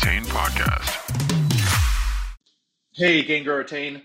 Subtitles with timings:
[0.00, 0.94] Retain podcast.
[2.94, 4.02] Hey, Gain Grow Retain.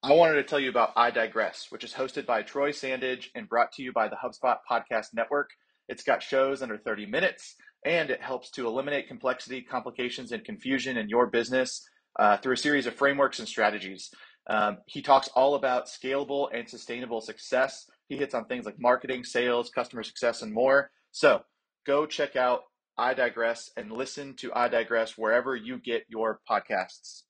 [0.00, 3.48] I wanted to tell you about I Digress, which is hosted by Troy Sandidge and
[3.48, 5.50] brought to you by the HubSpot Podcast Network.
[5.88, 10.96] It's got shows under 30 minutes and it helps to eliminate complexity, complications, and confusion
[10.96, 11.84] in your business
[12.16, 14.10] uh, through a series of frameworks and strategies.
[14.48, 17.90] Um, he talks all about scalable and sustainable success.
[18.06, 20.92] He hits on things like marketing, sales, customer success, and more.
[21.10, 21.40] So
[21.84, 22.60] go check out
[22.96, 27.22] I Digress and listen to I Digress wherever you get your podcasts.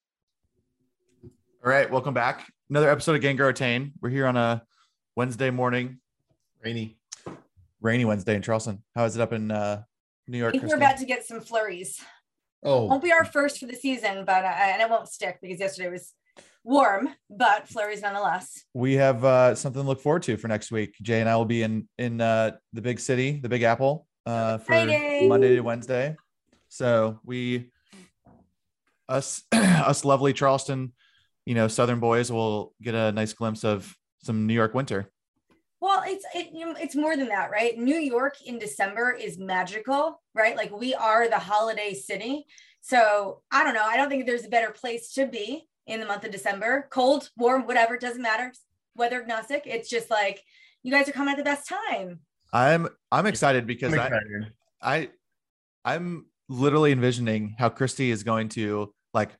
[1.64, 2.46] All right, welcome back.
[2.68, 3.92] Another episode of Gain Grow Retain.
[4.00, 4.62] We're here on a
[5.16, 6.00] Wednesday morning,
[6.62, 6.98] Rainy.
[7.80, 8.82] rainy Wednesday in Charleston.
[8.94, 9.82] How is it up in uh,
[10.28, 10.52] New I York?
[10.52, 11.98] think we're about to get some flurries.
[12.62, 15.60] Oh, Won't be our first for the season, but uh, and it won't stick because
[15.60, 16.12] yesterday was
[16.62, 18.64] warm, but flurries nonetheless.
[18.74, 20.94] we have uh, something to look forward to for next week.
[21.00, 24.58] Jay and I will be in in uh, the big city, the Big Apple, uh,
[24.58, 25.26] for Friday.
[25.28, 26.16] Monday to Wednesday.
[26.68, 27.70] So we,
[29.08, 30.92] us, us lovely Charleston,
[31.46, 35.10] you know, Southern boys will get a nice glimpse of some New York winter.
[35.80, 36.48] Well, it's it,
[36.80, 37.76] it's more than that, right?
[37.76, 40.56] New York in December is magical, right?
[40.56, 42.46] Like we are the holiday city.
[42.80, 43.84] So I don't know.
[43.84, 46.88] I don't think there's a better place to be in the month of December.
[46.90, 48.52] Cold, warm, whatever, it doesn't matter.
[48.96, 49.64] Weather agnostic.
[49.66, 50.42] It's just like
[50.82, 52.20] you guys are coming at the best time.
[52.54, 54.52] I'm I'm excited because I'm I, excited.
[54.80, 55.10] I
[55.84, 59.30] I'm literally envisioning how Kristi is going to like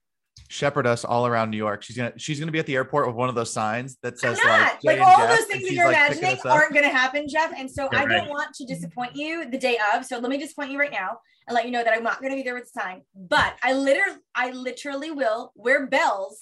[0.48, 1.83] shepherd us all around New York.
[1.85, 4.35] She's gonna she's gonna be at the airport with one of those signs that I'm
[4.35, 6.85] says not like, like, all Jeff, those things that you're like, imagining us aren't going
[6.85, 7.53] to happen, Jeff.
[7.57, 8.19] And so Yeah, I right.
[8.19, 10.05] don't want to disappoint you the day of.
[10.05, 12.33] So let me disappoint you right now and let you know that I'm not going
[12.33, 13.03] to be there with the sign.
[13.15, 16.39] But I literally, I literally will wear bells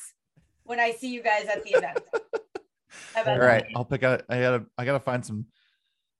[0.64, 1.98] when I see you guys at the event.
[3.14, 3.46] How about All that?
[3.46, 4.22] right, I'll pick out.
[4.28, 5.46] I gotta I gotta find some.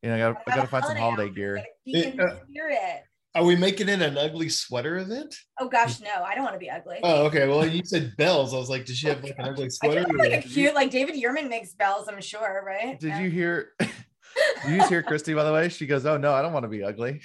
[0.03, 1.29] You know, I gotta, I gotta find some holiday hour.
[1.29, 1.55] gear.
[1.57, 3.05] Gotta Be in Uh, the spirit.
[3.35, 5.35] Are we making it an ugly sweater event?
[5.59, 6.99] Oh gosh, no, I don't want to be ugly.
[7.03, 7.49] Oh, okay.
[7.49, 8.53] Well, you said bells.
[8.53, 10.05] I was like, does she have like an ugly sweater?
[10.05, 12.09] do look like a cute, like David Yurman makes bells.
[12.09, 12.99] I'm sure, right?
[13.01, 13.21] Did Yeah.
[13.21, 13.69] you hear?
[13.79, 13.89] Did
[14.69, 15.35] you just hear Kristi?
[15.35, 17.21] By the way, she goes, "Oh no, I don't want to be ugly."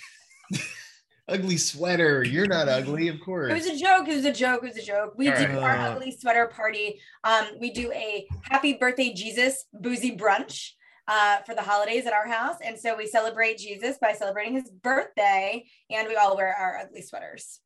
[1.28, 2.24] ugly sweater.
[2.24, 3.52] You're not ugly, of course.
[3.52, 4.08] It was a joke.
[4.08, 4.64] It was a joke.
[4.64, 5.14] It was a joke.
[5.18, 5.56] We All do right.
[5.58, 7.02] our ugly sweater party.
[7.24, 10.72] Um, we do a happy birthday Jesus boozy brunch
[11.08, 14.70] uh, for the holidays at our house, and so we celebrate Jesus by celebrating his
[14.70, 17.60] birthday, and we all wear our ugly sweaters.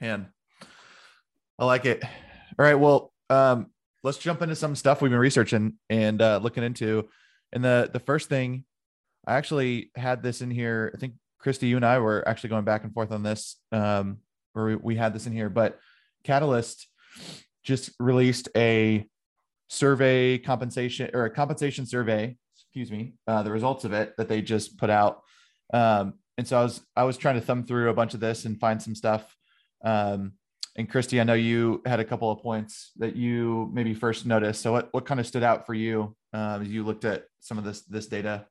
[0.00, 0.28] Man,
[1.58, 2.02] I like it.
[2.04, 3.66] All right, well, um,
[4.02, 7.08] let's jump into some stuff we've been researching and uh, looking into.
[7.52, 8.64] And the the first thing,
[9.26, 10.92] I actually had this in here.
[10.94, 14.18] I think Kristi, you and I were actually going back and forth on this, um,
[14.52, 15.48] where we, we had this in here.
[15.48, 15.78] But
[16.24, 16.86] Catalyst
[17.62, 19.06] just released a
[19.68, 22.36] survey compensation or a compensation survey.
[22.74, 25.22] Excuse me, uh, the results of it that they just put out.
[25.72, 28.46] Um, and so I was I was trying to thumb through a bunch of this
[28.46, 29.36] and find some stuff.
[29.84, 30.32] Um,
[30.74, 34.60] and Kristi, I know you had a couple of points that you maybe first noticed.
[34.60, 37.58] So what what kind of stood out for you um, as you looked at some
[37.58, 38.46] of this this data?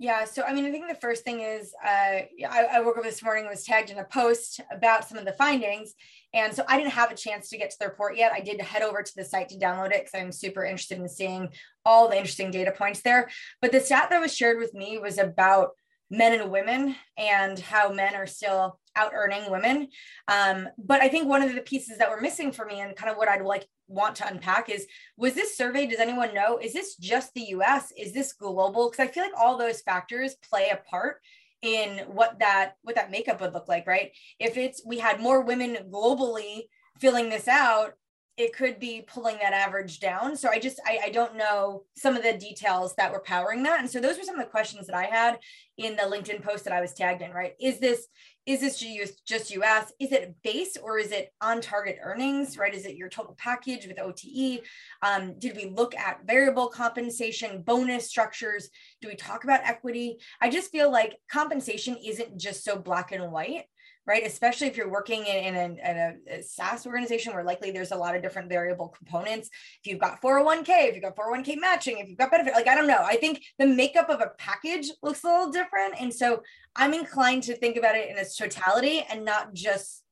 [0.00, 3.02] Yeah, so I mean, I think the first thing is uh, I, I woke up
[3.02, 5.94] this morning was tagged in a post about some of the findings.
[6.32, 8.32] And so I didn't have a chance to get to the report yet.
[8.32, 11.08] I did head over to the site to download it because I'm super interested in
[11.08, 11.48] seeing
[11.84, 13.28] all the interesting data points there.
[13.60, 15.70] But the stat that was shared with me was about
[16.10, 19.88] men and women and how men are still out earning women.
[20.26, 23.10] Um, but I think one of the pieces that were missing for me and kind
[23.10, 24.86] of what I'd like want to unpack is
[25.16, 28.90] was this survey does anyone know is this just the us is this global?
[28.90, 31.20] Because i feel like all those factors play a part
[31.62, 34.10] in what that what that makeup would look like right?
[34.38, 36.64] If it's we had more women globally
[37.00, 37.94] filling this out
[38.38, 42.16] it could be pulling that average down so i just I, I don't know some
[42.16, 44.86] of the details that were powering that and so those were some of the questions
[44.86, 45.38] that i had
[45.76, 48.06] in the linkedin post that i was tagged in right is this
[48.48, 48.82] is this
[49.26, 49.92] just US?
[50.00, 52.72] Is it base or is it on target earnings, right?
[52.72, 54.62] Is it your total package with OTE?
[55.02, 58.70] Um, did we look at variable compensation, bonus structures?
[59.02, 60.16] Do we talk about equity?
[60.40, 63.66] I just feel like compensation isn't just so black and white,
[64.08, 64.26] right?
[64.26, 67.96] Especially if you're working in, in, a, in a, SaaS organization where likely there's a
[67.96, 69.50] lot of different variable components.
[69.84, 72.74] If you've got 401k, if you've got 401k matching, if you've got benefit, like I
[72.74, 73.02] don't know.
[73.04, 76.00] I think the makeup of a package looks a little different.
[76.00, 76.42] And so
[76.74, 80.02] I'm inclined to think about it in its totality and not just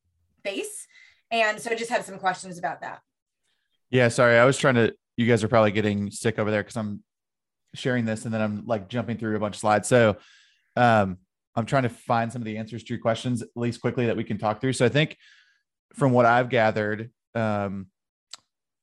[0.45, 0.87] base.
[1.31, 3.01] And so I just have some questions about that.
[3.89, 4.95] Yeah, sorry, I was trying to.
[5.17, 7.03] You guys are probably getting sick over there because I'm
[7.75, 9.89] sharing this and then I'm like jumping through a bunch of slides.
[9.89, 10.19] So
[10.77, 11.17] um,
[11.57, 14.17] I'm trying to find some of the answers to your questions at least quickly that
[14.17, 14.75] we can talk through.
[14.75, 15.17] So I think
[15.95, 17.87] from what I've gathered, um,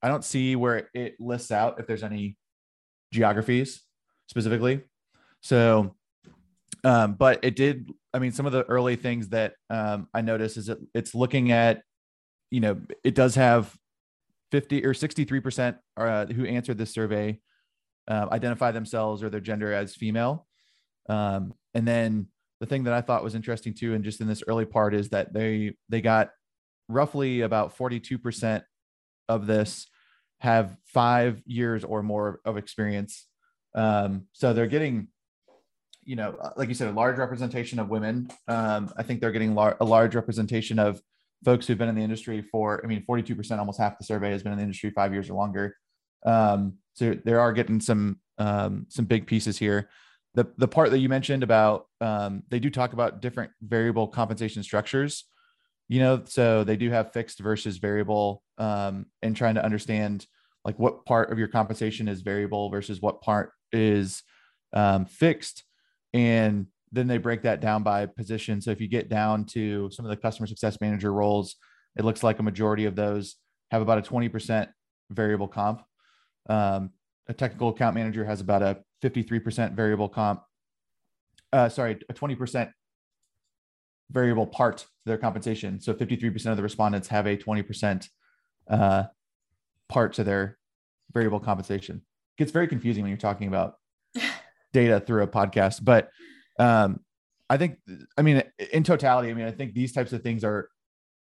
[0.02, 2.36] I don't see where it lists out if there's any
[3.12, 3.84] geographies
[4.28, 4.82] specifically.
[5.42, 5.96] So,
[6.84, 7.90] um, but it did.
[8.14, 11.52] I mean, some of the early things that um, I noticed is it, it's looking
[11.52, 11.84] at
[12.54, 13.76] you know, it does have
[14.52, 17.40] 50 or 63% uh, who answered this survey
[18.08, 20.46] uh, identify themselves or their gender as female.
[21.10, 22.28] Um, and then
[22.64, 25.10] the thing that I thought was interesting too, and just in this early part, is
[25.10, 26.30] that they they got
[26.88, 28.64] roughly about 42%
[29.28, 29.88] of this
[30.40, 33.28] have five years or more of experience.
[33.76, 35.10] Um, so they're getting,
[36.06, 38.30] you know, like you said, a large representation of women.
[38.48, 41.02] Um, I think they're getting lar- a large representation of
[41.44, 44.42] folks who've been in the industry for, I mean, 42%, almost half the survey has
[44.42, 45.76] been in the industry five years or longer.
[46.26, 49.90] Um, so there are getting some um, some big pieces here.
[50.36, 54.64] The the part that you mentioned about um, they do talk about different variable compensation
[54.64, 55.26] structures.
[55.90, 60.26] You know, so they do have fixed versus variable, um, and trying to understand
[60.66, 64.24] like what part of your compensation is variable versus what part is
[64.72, 65.64] um, fixed,
[66.14, 68.62] and then they break that down by position.
[68.62, 71.56] So if you get down to some of the customer success manager roles,
[71.98, 73.36] it looks like a majority of those
[73.72, 74.68] have about a 20%
[75.10, 75.82] variable comp.
[76.48, 76.92] Um,
[77.28, 80.42] a technical account manager has about a 53% variable comp.
[81.52, 82.72] Uh, sorry, a 20%
[84.12, 85.80] variable part to their compensation.
[85.80, 88.08] So 53% of the respondents have a 20%
[88.70, 89.04] uh,
[89.90, 90.58] part to their
[91.14, 91.98] variable compensation.
[91.98, 93.76] It gets very confusing when you're talking about
[94.74, 96.10] data through a podcast, but
[96.60, 97.00] um,
[97.50, 97.78] I think,
[98.18, 98.42] I mean,
[98.72, 100.70] in totality, I mean, I think these types of things are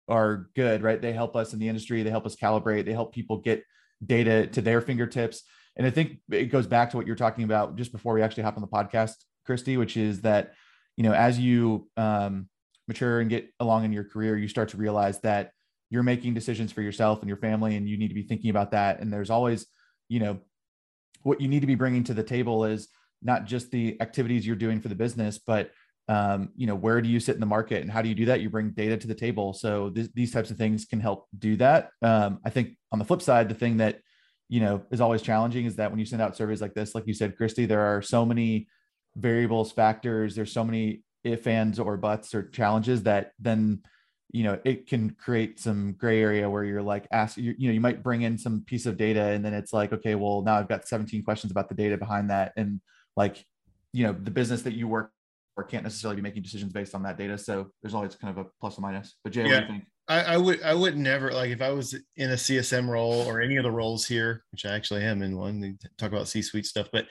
[0.09, 1.01] are good, right?
[1.01, 2.03] They help us in the industry.
[2.03, 2.85] They help us calibrate.
[2.85, 3.63] They help people get
[4.05, 5.43] data to their fingertips.
[5.75, 8.43] And I think it goes back to what you're talking about just before we actually
[8.43, 9.15] hop on the podcast,
[9.47, 10.53] Kristi, which is that,
[10.97, 12.47] you know, as you um,
[12.87, 15.51] mature and get along in your career, you start to realize that
[15.89, 18.71] you're making decisions for yourself and your family, and you need to be thinking about
[18.71, 18.99] that.
[18.99, 19.65] And there's always,
[20.09, 20.39] you know,
[21.23, 22.87] what you need to be bringing to the table is
[23.21, 25.71] not just the activities you're doing for the business, but
[26.09, 28.25] um, you know, where do you sit in the market and how do you do
[28.25, 28.41] that?
[28.41, 29.53] You bring data to the table.
[29.53, 31.91] So th- these types of things can help do that.
[32.01, 33.99] Um, I think on the flip side, the thing that,
[34.53, 37.07] you know, is always challenging is that when you send out surveys like this, like
[37.07, 38.67] you said, Kristi, there are so many
[39.15, 43.81] variables, factors, there's so many if, ands, or buts or challenges that then,
[44.31, 47.73] you know, it can create some gray area where you're like, ask, you, you know,
[47.73, 50.59] you might bring in some piece of data and then it's like, okay, well, now
[50.59, 52.53] I've got 17 questions about the data behind that.
[52.55, 52.79] And
[53.17, 53.43] like,
[53.91, 55.09] you know, the business that you work
[55.57, 57.39] or can't necessarily be making decisions based on that data.
[57.39, 59.15] So there's always kind of a plus or minus.
[59.23, 59.61] But Jay, yeah.
[59.61, 59.85] what do you think?
[60.07, 63.41] I, I, would I would never like if I was in a CSM role or
[63.41, 65.77] any of the roles here, which I actually am in one.
[65.97, 67.07] talk about C-suite stuff, but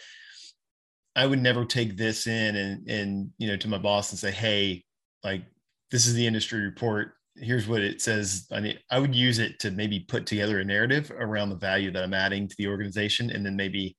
[1.17, 4.31] I would never take this in and and you know to my boss and say,
[4.31, 4.85] hey,
[5.25, 5.43] like
[5.91, 7.13] this is the industry report.
[7.37, 8.47] Here's what it says.
[8.53, 11.91] I mean, I would use it to maybe put together a narrative around the value
[11.93, 13.97] that I'm adding to the organization, and then maybe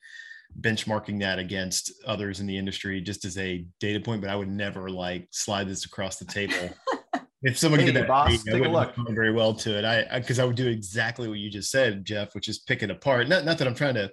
[0.60, 4.50] benchmarking that against others in the industry just as a data point, but I would
[4.50, 6.70] never like slide this across the table.
[7.44, 8.96] if someone hey, did that, boss, I wouldn't look.
[9.10, 9.86] very well to it.
[9.86, 12.84] I because I, I, would do exactly what you just said, Jeff, which is pick
[12.84, 13.28] it apart.
[13.28, 14.12] Not not that I'm trying to,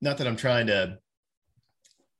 [0.00, 0.98] not that I'm trying to.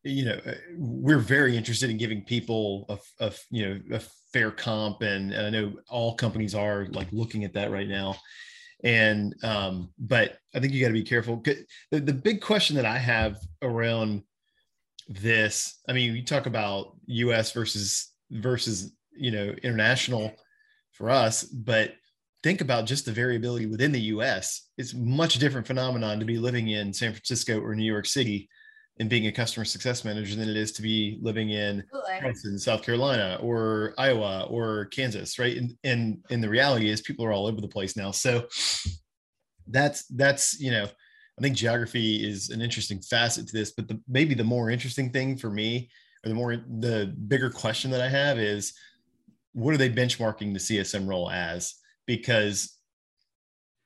[0.05, 0.41] You know,
[0.77, 4.01] we're very interested in giving people a, a you know a
[4.33, 8.17] fair comp, and, and I know all companies are like looking at that right now
[8.85, 11.43] and um, but I think you got to be careful.
[11.91, 14.23] The, the big question that I have around
[15.09, 17.53] this, I mean, you talk about U.S.
[17.53, 20.33] versus versus you know international
[20.93, 21.95] for us, but
[22.43, 24.69] think about just the variability within the U.S.
[24.77, 28.49] It's much different phenomenon to be living in San Francisco or New York City
[28.99, 31.83] and being a customer success manager than it is to be living in
[32.59, 35.57] South Carolina or Iowa or Kansas, right?
[35.57, 38.11] And, and and the reality is people are all over the place now.
[38.11, 38.47] So
[39.67, 44.01] that's that's you know, I think geography is an interesting facet to this, but the,
[44.07, 45.91] maybe the more interesting thing for me,
[46.25, 48.75] or the more the bigger question that I have is,
[49.53, 51.75] what are they benchmarking the CSM role as?
[52.07, 52.77] Because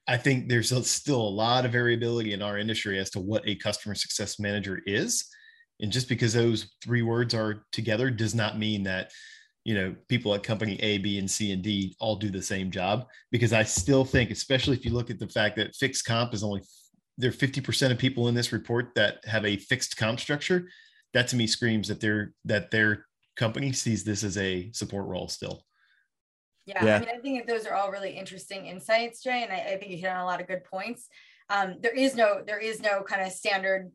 [0.08, 3.56] I think there's still a lot of variability in our industry as to what a
[3.56, 5.24] customer success manager is.
[5.80, 9.10] And just because those three words are together does not mean that,
[9.64, 12.70] you know, people at company A, B, and C and D all do the same
[12.70, 13.06] job.
[13.32, 16.44] Because I still think, especially if you look at the fact that fixed comp is
[16.44, 16.62] only
[17.18, 20.68] there are 50% of people in this report that have a fixed comp structure.
[21.14, 23.06] That to me screams that they're that their
[23.36, 25.64] company sees this as a support role still.
[26.66, 29.74] Yeah, yeah, I mean, I think those are all really interesting insights, Jay, and I,
[29.74, 31.08] I think you hit on a lot of good points.
[31.48, 33.92] Um, there is no there is no kind of standard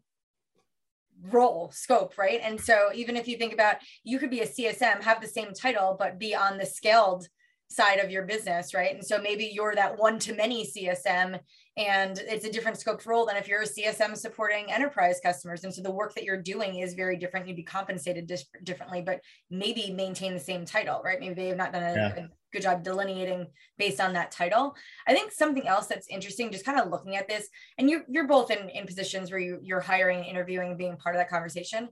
[1.30, 2.40] role scope, right?
[2.42, 5.54] And so even if you think about you could be a CSM, have the same
[5.54, 7.28] title, but be on the scaled
[7.72, 8.94] side of your business, right?
[8.94, 11.40] And so maybe you're that one to many CSM
[11.78, 15.64] and it's a different scope role than if you're a CSM supporting enterprise customers.
[15.64, 17.48] And so the work that you're doing is very different.
[17.48, 21.20] You'd be compensated dis- differently, but maybe maintain the same title, right?
[21.20, 22.16] Maybe they have not done a, yeah.
[22.16, 23.48] a good job delineating
[23.78, 24.76] based on that title.
[25.08, 27.48] I think something else that's interesting, just kind of looking at this,
[27.78, 31.22] and you're you're both in, in positions where you, you're hiring, interviewing, being part of
[31.22, 31.88] that conversation.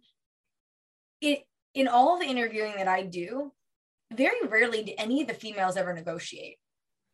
[1.21, 1.43] It
[1.73, 3.53] in all the interviewing that I do,
[4.11, 6.57] very rarely do any of the females ever negotiate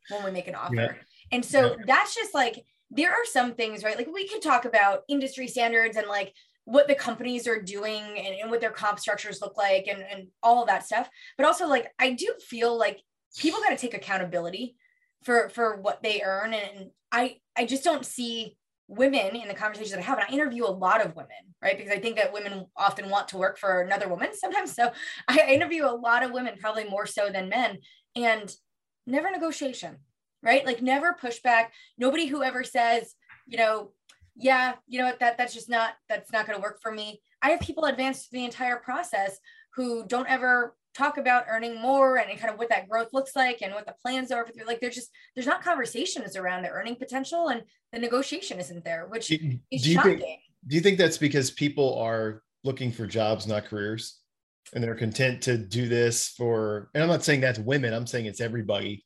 [0.09, 0.75] when we make an offer.
[0.75, 0.91] Yeah.
[1.31, 1.83] And so yeah.
[1.85, 3.97] that's just like there are some things, right?
[3.97, 6.33] Like we could talk about industry standards and like
[6.65, 10.27] what the companies are doing and, and what their comp structures look like and, and
[10.41, 11.09] all of that stuff.
[11.37, 13.01] But also like I do feel like
[13.37, 14.75] people got to take accountability
[15.23, 16.53] for for what they earn.
[16.53, 20.31] And I I just don't see women in the conversations that I have, and I
[20.31, 21.29] interview a lot of women,
[21.61, 21.77] right?
[21.77, 24.73] Because I think that women often want to work for another woman sometimes.
[24.73, 24.91] So
[25.27, 27.79] I interview a lot of women, probably more so than men,
[28.15, 28.53] and
[29.07, 29.97] never negotiation,
[30.43, 30.65] right?
[30.65, 31.67] Like never pushback.
[31.97, 33.15] Nobody who ever says,
[33.47, 33.91] you know,
[34.35, 37.21] yeah, you know what, that that's just not that's not going to work for me.
[37.41, 39.37] I have people advance through the entire process
[39.75, 43.61] who don't ever talk about earning more and kind of what that growth looks like
[43.61, 44.47] and what the plans are.
[44.65, 49.07] Like there's just there's not conversations around the earning potential and the negotiation isn't there,
[49.07, 50.19] which do, is do shocking.
[50.19, 54.19] Think, do you think that's because people are looking for jobs, not careers?
[54.73, 58.25] And they're content to do this for, and I'm not saying that's women, I'm saying
[58.25, 59.05] it's everybody,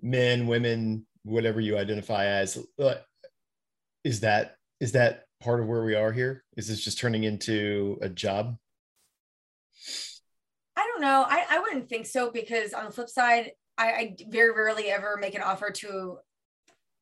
[0.00, 2.64] men, women, whatever you identify as.
[2.78, 2.94] Uh,
[4.04, 6.44] is that is that part of where we are here?
[6.56, 8.56] Is this just turning into a job?
[10.98, 11.24] Don't know.
[11.28, 15.16] I, I wouldn't think so because on the flip side, I, I very rarely ever
[15.20, 16.18] make an offer to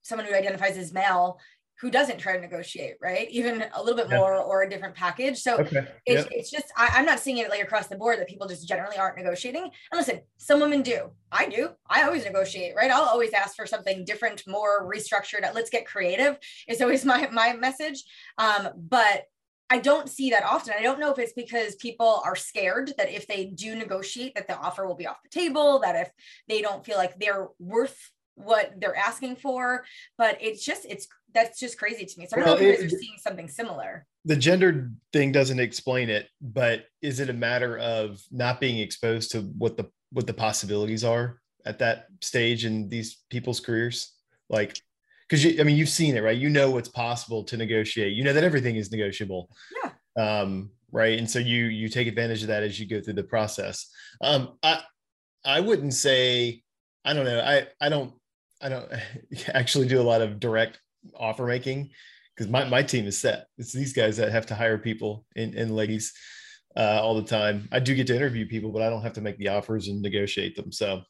[0.02, 1.38] someone who identifies as male
[1.80, 3.28] who doesn't try to negotiate, right?
[3.30, 5.38] Even a little bit more or a different package.
[5.38, 5.86] So okay.
[6.04, 6.28] it's, yep.
[6.30, 8.96] it's just, I, am not seeing it like across the board that people just generally
[8.96, 9.62] aren't negotiating.
[9.64, 11.10] And listen, some women do.
[11.32, 11.70] I do.
[11.88, 12.90] I always negotiate, right?
[12.90, 15.42] I'll always ask for something different, more restructured.
[15.54, 16.38] Let's get creative
[16.68, 18.04] is always my, my message.
[18.38, 19.24] Um, but
[19.68, 20.74] I don't see that often.
[20.78, 24.46] I don't know if it's because people are scared that if they do negotiate that
[24.46, 26.10] the offer will be off the table, that if
[26.48, 27.98] they don't feel like they're worth
[28.36, 29.84] what they're asking for,
[30.16, 32.26] but it's just it's that's just crazy to me.
[32.26, 34.06] So I don't well, know if you guys it, are seeing something similar.
[34.24, 39.32] The gender thing doesn't explain it, but is it a matter of not being exposed
[39.32, 44.12] to what the what the possibilities are at that stage in these people's careers?
[44.48, 44.80] Like
[45.28, 46.36] because you, I mean, you've seen it, right?
[46.36, 48.14] You know what's possible to negotiate.
[48.14, 49.50] You know that everything is negotiable.
[49.84, 50.40] Yeah.
[50.40, 51.18] Um, right.
[51.18, 53.90] And so you you take advantage of that as you go through the process.
[54.20, 54.82] Um, I
[55.44, 56.62] I wouldn't say
[57.04, 57.40] I don't know.
[57.40, 58.12] I I don't
[58.60, 58.90] I don't
[59.54, 60.80] actually do a lot of direct
[61.14, 61.90] offer making
[62.34, 63.46] because my, my team is set.
[63.58, 66.12] It's these guys that have to hire people and, and ladies
[66.76, 67.68] uh, all the time.
[67.72, 70.02] I do get to interview people, but I don't have to make the offers and
[70.02, 70.70] negotiate them.
[70.70, 71.02] So,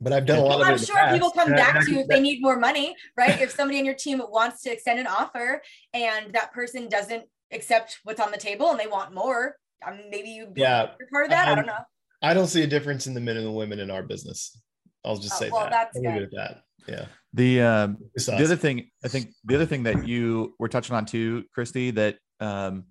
[0.00, 0.68] but I've done a lot well, of.
[0.68, 3.40] I'm sure people come back to you if they need more money, right?
[3.40, 7.98] if somebody on your team wants to extend an offer and that person doesn't accept
[8.04, 11.48] what's on the table and they want more, um, maybe you yeah part of that.
[11.48, 11.84] I, I don't know.
[12.22, 14.58] I don't see a difference in the men and the women in our business.
[15.04, 15.70] I'll just oh, say well, that.
[15.70, 16.62] That's I'll leave it at that.
[16.86, 17.04] Yeah.
[17.32, 21.06] The um, the other thing I think the other thing that you were touching on
[21.06, 22.84] too, Kristi, that um,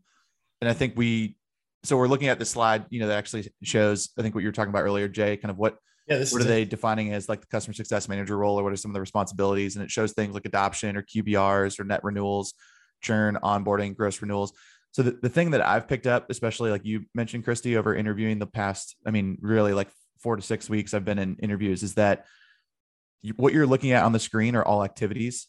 [0.62, 1.38] and I think we
[1.84, 4.48] so we're looking at the slide, you know, that actually shows I think what you
[4.48, 5.78] were talking about earlier, Jay, kind of what
[6.10, 8.74] yeah, this what are they defining as like the customer success manager role or what
[8.74, 9.76] are some of the responsibilities?
[9.76, 12.54] And it shows things like adoption or QBRs or net renewals,
[13.02, 14.54] churn, onboarding, gross renewals.
[14.92, 18.40] So the, the thing that I've picked up, especially like you mentioned, Kristi, over interviewing
[18.40, 19.90] the past, I mean, really like
[20.20, 22.26] four to six weeks I've been in interviews is that
[23.22, 25.48] you, what you're looking at on the screen are all activities.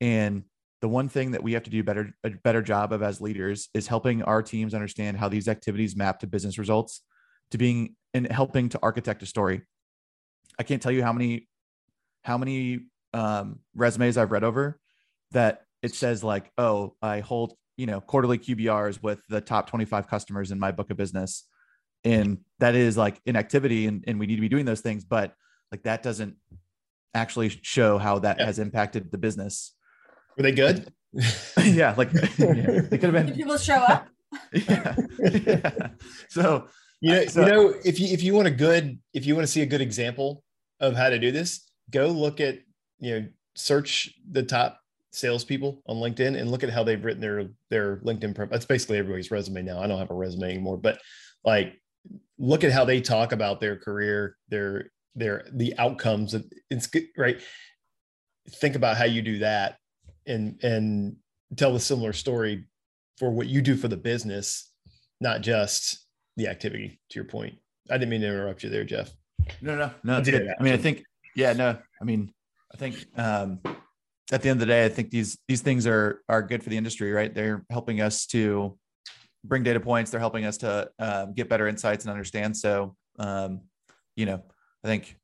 [0.00, 0.44] And
[0.80, 3.68] the one thing that we have to do better a better job of as leaders
[3.74, 7.02] is helping our teams understand how these activities map to business results,
[7.50, 9.62] to being and helping to architect a story.
[10.62, 11.48] I can't tell you how many
[12.22, 14.78] how many um, resumes I've read over
[15.32, 20.06] that it says like, oh, I hold you know quarterly QBRs with the top 25
[20.06, 21.48] customers in my book of business
[22.04, 25.04] and that is like an activity and, and we need to be doing those things
[25.04, 25.34] but
[25.72, 26.36] like that doesn't
[27.12, 28.46] actually show how that yeah.
[28.46, 29.74] has impacted the business
[30.36, 30.92] were they good
[31.64, 34.06] yeah like yeah, they could have been Did people show up
[34.52, 34.94] yeah.
[35.18, 35.88] yeah.
[36.28, 36.68] so
[37.00, 39.46] you know, so, you know if you if you want a good if you want
[39.46, 40.44] to see a good example
[40.82, 42.58] of how to do this go look at
[42.98, 44.80] you know search the top
[45.12, 48.50] salespeople on LinkedIn and look at how they've written their their LinkedIn.
[48.50, 49.80] That's basically everybody's resume now.
[49.80, 50.98] I don't have a resume anymore, but
[51.44, 51.74] like
[52.38, 56.34] look at how they talk about their career, their their the outcomes.
[56.70, 57.40] It's good, right.
[58.50, 59.76] Think about how you do that,
[60.26, 61.16] and and
[61.56, 62.66] tell a similar story
[63.18, 64.72] for what you do for the business,
[65.20, 67.00] not just the activity.
[67.10, 67.54] To your point,
[67.90, 69.12] I didn't mean to interrupt you there, Jeff.
[69.60, 70.18] No, no, no.
[70.18, 70.48] It's good.
[70.58, 71.04] I mean, I think,
[71.36, 71.78] yeah, no.
[72.00, 72.32] I mean,
[72.72, 73.60] I think um,
[74.32, 76.70] at the end of the day, I think these these things are are good for
[76.70, 77.32] the industry, right?
[77.32, 78.78] They're helping us to
[79.44, 80.10] bring data points.
[80.10, 82.56] They're helping us to um, get better insights and understand.
[82.56, 83.62] So, um,
[84.16, 84.42] you know,
[84.84, 85.16] I think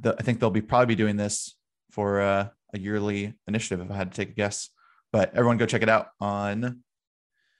[0.00, 1.56] the, I think they'll be probably be doing this
[1.90, 4.70] for uh, a yearly initiative if I had to take a guess.
[5.12, 6.82] But everyone go check it out on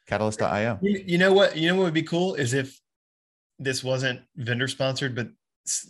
[0.07, 0.79] catalyst.io.
[0.83, 1.57] You, you know what?
[1.57, 2.79] You know what would be cool is if
[3.59, 5.29] this wasn't vendor sponsored, but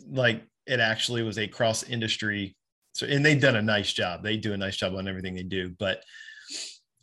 [0.09, 2.57] like it actually was a cross industry.
[2.93, 4.23] So, and they've done a nice job.
[4.23, 6.03] They do a nice job on everything they do, but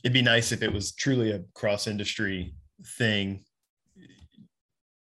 [0.04, 2.54] it'd be nice if it was truly a cross industry
[2.98, 3.44] thing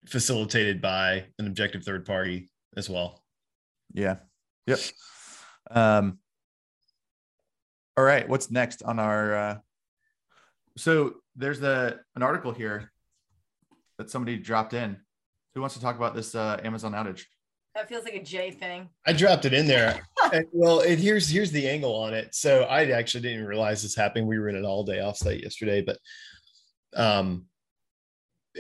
[0.06, 3.24] facilitated by an objective third party as well.
[3.94, 4.18] Yeah.
[4.68, 4.80] Yep.
[5.72, 6.20] Um,
[7.98, 8.28] all right.
[8.30, 9.58] What's next on our, uh,
[10.78, 12.92] so there's the, an article here
[13.98, 14.98] that somebody dropped in.
[15.58, 17.24] Who wants to talk about this uh, Amazon outage?
[17.74, 18.90] That feels like a Jay thing.
[19.08, 20.00] I dropped it in there.
[20.52, 22.36] well, it, here's here's the angle on it.
[22.36, 24.28] So I actually didn't realize this happened.
[24.28, 25.98] We were in an all day offsite yesterday, but
[26.96, 27.48] um,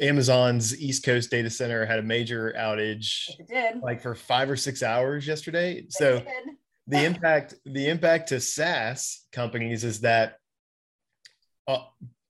[0.01, 3.79] Amazon's East Coast data center had a major outage, It did.
[3.83, 5.85] like for five or six hours yesterday.
[5.89, 6.55] So It did.
[6.87, 10.37] the impact the impact to SaaS companies is that,
[11.67, 11.77] uh,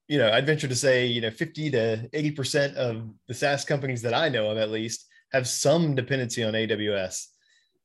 [0.08, 3.66] you know, I'd venture to say, you know, fifty to eighty percent of the SaaS
[3.66, 7.26] companies that I know of, at least, have some dependency on AWS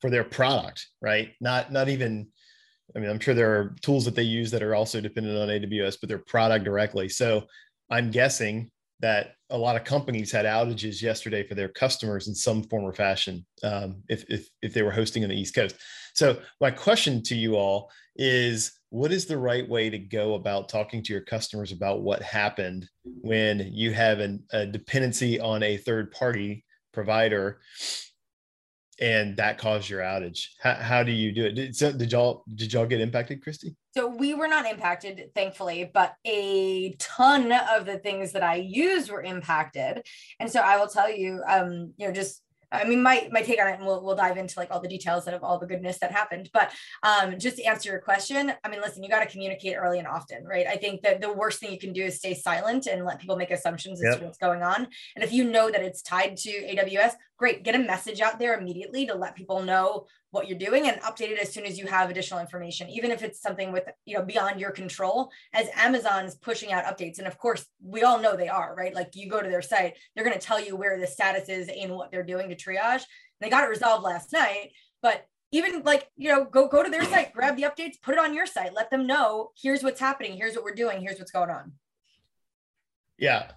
[0.00, 1.33] for their product, right?
[1.41, 2.29] Not not even.
[2.95, 5.49] I mean, I'm sure there are tools that they use that are also dependent on
[5.49, 7.09] AWS, but their product directly.
[7.09, 7.45] So
[7.91, 8.71] I'm guessing
[9.02, 12.92] that a lot of companies had outages yesterday for their customers in some form or
[12.92, 15.76] fashion um, if, if, if they were hosting on the East Coast.
[16.14, 20.68] So my question to you all is what is the right way to go about
[20.68, 25.76] talking to your customers about what happened when you have an, a dependency on a
[25.76, 27.61] third party provider
[29.00, 30.47] and that caused your outage?
[30.61, 31.52] How, how do you do it?
[31.52, 35.91] Did, so did y'all did y'all get impacted kristi So we were not impacted, thankfully,
[35.93, 40.07] but a ton of the things that I used were impacted.
[40.41, 43.61] And so I will tell you, um, you know, just I mean, my my take
[43.61, 45.99] on it, and we'll we'll dive into like all the details of all the goodness
[45.99, 46.49] that happened.
[46.53, 46.73] But
[47.03, 50.09] um, just to answer your question, I mean, listen, you got to communicate early and
[50.09, 50.67] often, right?
[50.67, 53.37] I think that the worst thing you can do is stay silent and let people
[53.37, 54.19] make assumptions as Yep.
[54.21, 54.89] to what's going on.
[55.15, 58.57] And if you know that it's tied to AWS, great, get a message out there
[58.57, 61.89] immediately to let people know what you're doing and update it as soon as you
[61.89, 65.28] have additional information, even if it's something with you know beyond your control.
[65.52, 68.95] As Amazon's pushing out updates, and of course we all know they are right.
[68.95, 71.69] Like you go to their site, they're going to tell you where the status is
[71.69, 73.02] and what they're doing to triage.
[73.41, 74.71] They got it resolved last night,
[75.02, 78.21] but even like you know go go to their site, grab the updates, put it
[78.21, 81.33] on your site, let them know here's what's happening, here's what we're doing, here's what's
[81.33, 81.73] going on.
[83.19, 83.50] yeah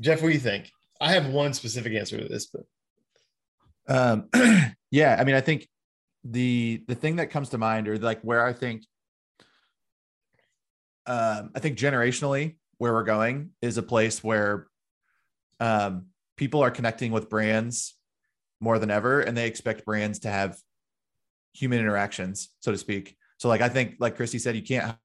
[0.00, 2.62] jeff what do you think i have one specific answer to this but
[3.88, 4.28] Um,
[4.90, 5.68] yeah, I mean, I think
[6.24, 8.84] the the thing that comes to mind, or like where I think,
[11.06, 14.66] um, I think generationally, where we're going is a place where,
[15.60, 17.94] um, people are connecting with brands
[18.60, 20.58] more than ever, and they expect brands to have
[21.54, 23.16] human interactions, so to speak.
[23.38, 24.96] So, like, I think, like Kristi said, you can't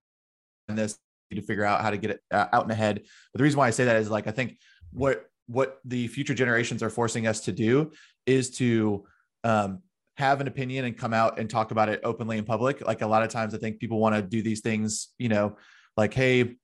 [0.70, 0.98] this
[1.34, 3.02] to figure out how to get it uh, out and ahead.
[3.34, 4.58] But the reason why I say that is like I think
[4.92, 7.92] what what the future generations are forcing us to do
[8.26, 9.06] is to
[9.44, 9.82] um,
[10.18, 12.86] have an opinion and come out and talk about it openly in public.
[12.86, 15.58] Like a lot of times, I think people want to do these things, you know,
[15.98, 16.56] like hey,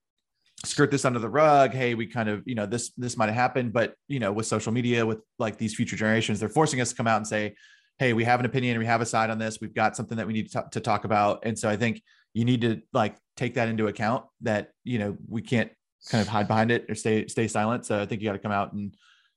[0.66, 1.74] skirt this under the rug.
[1.74, 4.46] Hey, we kind of, you know, this this might have happened, but you know, with
[4.46, 7.56] social media, with like these future generations, they're forcing us to come out and say,
[8.00, 10.26] hey, we have an opinion, we have a side on this, we've got something that
[10.26, 12.02] we need to, to talk about, and so I think
[12.34, 15.72] you need to like take that into account that you know we can't
[16.10, 17.86] kind of hide behind it or stay stay silent.
[17.86, 18.96] So I think you got to come out and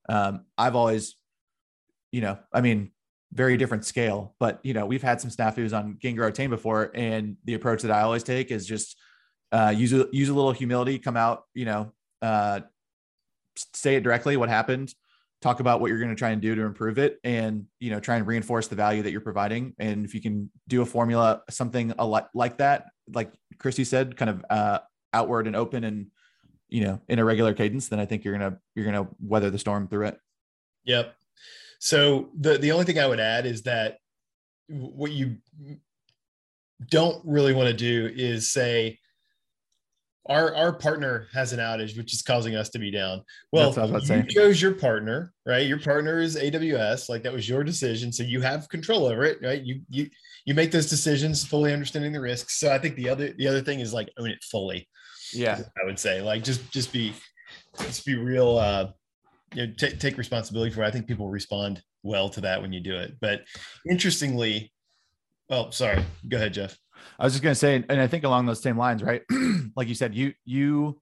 [0.09, 1.16] um, I've always,
[2.12, 2.90] you know, I mean,
[3.33, 6.90] very different scale, but you know, we've had some snafus on Gain Grow Retain before,
[6.94, 8.96] and the approach that I always take is just
[9.50, 12.61] uh, use a, use a little humility, come out, you know, uh,
[13.72, 14.94] say it directly what happened,
[15.42, 17.98] talk about what you're going to try and do to improve it, and you know,
[17.98, 19.74] try and reinforce the value that you're providing.
[19.79, 24.16] And if you can do a formula, something a lot like that, like Kristi said,
[24.16, 24.79] kind of uh,
[25.12, 26.07] outward and open and
[26.74, 29.58] you know in a regular cadence then i think you're gonna you're gonna weather the
[29.58, 30.18] storm through it
[30.84, 31.14] Yep.
[31.78, 33.98] So the the only thing I would add is that
[34.68, 35.37] what you
[36.90, 38.98] don't really want to do is say
[40.26, 43.22] our our partner has an outage which is causing us to be down.
[43.52, 44.40] Well, That's what I was you about to say.
[44.40, 45.66] chose your partner, right?
[45.66, 49.38] Your partner is AWS, like that was your decision, so you have control over it,
[49.42, 49.62] right?
[49.62, 50.08] You you
[50.46, 52.58] you make those decisions fully understanding the risks.
[52.58, 54.88] So I think the other the other thing is like own it fully.
[55.34, 57.12] Yeah I would say like just just be
[57.78, 58.90] just be real uh
[59.54, 60.86] you know take take responsibility for it.
[60.86, 63.14] I think people respond well to that when you do it.
[63.20, 63.42] But
[63.88, 64.72] interestingly,
[65.50, 66.76] oh sorry, go ahead, Jeff.
[67.18, 69.22] i was just gonna say and i think along those same lines right
[69.76, 71.00] like you said you you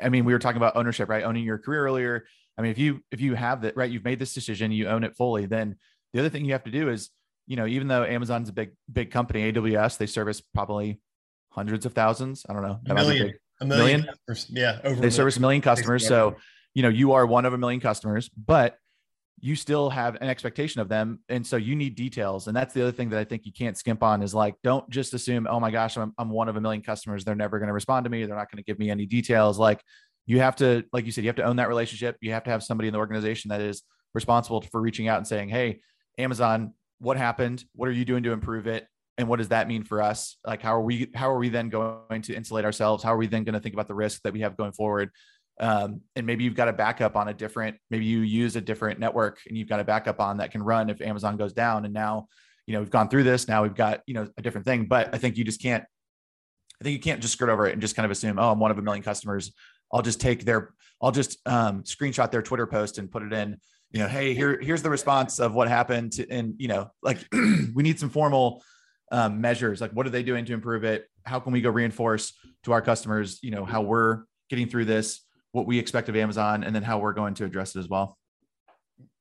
[0.00, 2.24] i mean we were talking about ownership right owning your career earlier
[2.56, 5.04] i mean if you if you have that right you've made this decision you own
[5.04, 5.76] it fully then
[6.12, 7.10] the other thing you have to do is
[7.46, 11.00] you know, even though Amazon's a big, big company, AWS, they service probably
[11.50, 12.46] hundreds of thousands.
[12.48, 12.80] I don't know.
[12.88, 14.06] A million, a million, million?
[14.28, 14.46] Customers.
[14.50, 14.80] yeah.
[14.84, 16.06] Over they service a million customers.
[16.06, 16.36] So,
[16.74, 18.76] you know, you are one of a million customers, but
[19.40, 21.18] you still have an expectation of them.
[21.28, 22.46] And so you need details.
[22.46, 24.88] And that's the other thing that I think you can't skimp on is like, don't
[24.88, 27.24] just assume, oh my gosh, I'm, I'm one of a million customers.
[27.24, 28.24] They're never going to respond to me.
[28.24, 29.58] They're not going to give me any details.
[29.58, 29.82] Like
[30.26, 32.16] you have to, like you said, you have to own that relationship.
[32.20, 33.82] You have to have somebody in the organization that is
[34.14, 35.80] responsible for reaching out and saying, Hey,
[36.18, 37.64] Amazon, what happened?
[37.74, 38.86] What are you doing to improve it?
[39.22, 40.36] And what does that mean for us?
[40.44, 43.04] Like, how are we, how are we then going to insulate ourselves?
[43.04, 45.10] How are we then going to think about the risk that we have going forward?
[45.60, 48.98] Um, and maybe you've got a backup on a different, maybe you use a different
[48.98, 51.84] network and you've got a backup on that can run if Amazon goes down.
[51.84, 52.26] And now,
[52.66, 53.46] you know, we've gone through this.
[53.46, 54.86] Now we've got, you know, a different thing.
[54.86, 55.84] But I think you just can't,
[56.80, 58.58] I think you can't just skirt over it and just kind of assume, oh, I'm
[58.58, 59.52] one of a million customers.
[59.92, 63.58] I'll just take their, I'll just um, screenshot their Twitter post and put it in,
[63.92, 66.14] you know, hey, here, here's the response of what happened.
[66.14, 68.64] To, and, you know, like we need some formal
[69.12, 69.80] um, measures.
[69.80, 71.06] Like, what are they doing to improve it?
[71.24, 72.32] How can we go reinforce
[72.64, 75.20] to our customers, you know, how we're getting through this?
[75.52, 78.18] what we expect of Amazon and then how we're going to address it as well.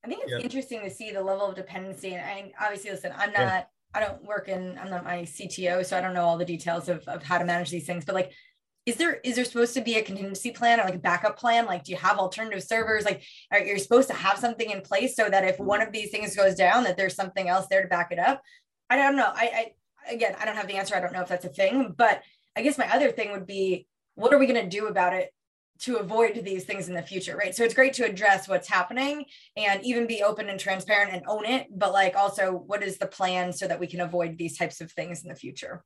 [0.04, 2.16] I think it's interesting to see the level of dependency.
[2.16, 3.64] And I obviously listen, I'm not, yeah.
[3.94, 6.90] I don't work in, I'm not my CTO, so I don't know all the details
[6.90, 8.32] of, of how to manage these things, but like,
[8.88, 11.68] is there, is there supposed to be a contingency plan or like a backup plan?
[11.68, 13.06] Like, do you have alternative servers?
[13.06, 16.10] Like, are you supposed to have something in place so that if one of these
[16.10, 18.42] things goes down, that there's something else there to back it up?
[18.90, 19.32] I don't know.
[19.32, 19.72] I, I
[20.10, 20.96] again, I don't have the answer.
[20.96, 22.22] I don't know if that's a thing, but
[22.56, 25.34] I guess my other thing would be, what are we going to do about it
[25.82, 27.56] to avoid these things in the future, right?
[27.56, 29.26] So it's great to address what's happening
[29.58, 33.08] and even be open and transparent and own it, but like also what is the
[33.08, 35.84] plan so that we can avoid these types of things in the future?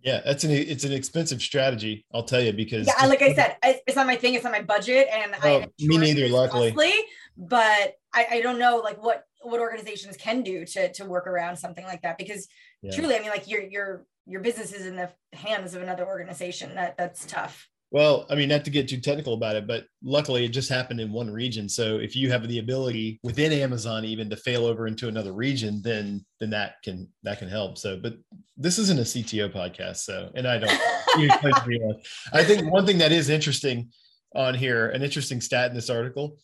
[0.00, 3.56] Yeah, that's an it's an expensive strategy, I'll tell you, because yeah, like I said,
[3.64, 6.70] it's not my thing, it's not my budget, and oh, I me neither, luckily.
[6.70, 6.92] Costly,
[7.36, 11.56] but I, I don't know like what what organizations can do to to work around
[11.56, 12.46] something like that because
[12.82, 12.94] yeah.
[12.94, 16.74] truly, I mean, like your your your business is in the hands of another organization.
[16.74, 17.68] That that's tough.
[17.90, 21.00] Well, I mean, not to get too technical about it, but luckily it just happened
[21.00, 21.70] in one region.
[21.70, 25.80] So if you have the ability within Amazon even to fail over into another region,
[25.82, 27.78] then then that can that can help.
[27.78, 28.14] So, but
[28.58, 30.70] this isn't a CTO podcast, so and I don't.
[32.32, 33.90] I think one thing that is interesting
[34.34, 36.36] on here, an interesting stat in this article,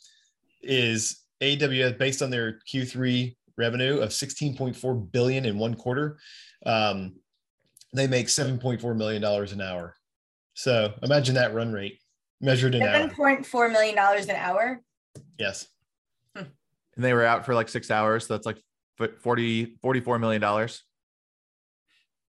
[0.63, 6.19] is AWS based on their Q3 revenue of 16.4 billion in one quarter.
[6.67, 7.17] Um,
[7.93, 9.95] they make 7.4 million dollars an hour
[10.55, 11.99] so imagine that run rate
[12.41, 14.81] measured in seven point four million dollars an hour.
[15.39, 15.67] Yes.
[16.35, 16.45] Hmm.
[16.95, 18.27] And they were out for like six hours.
[18.27, 18.63] So that's like
[19.21, 20.85] 40, 44 million dollars.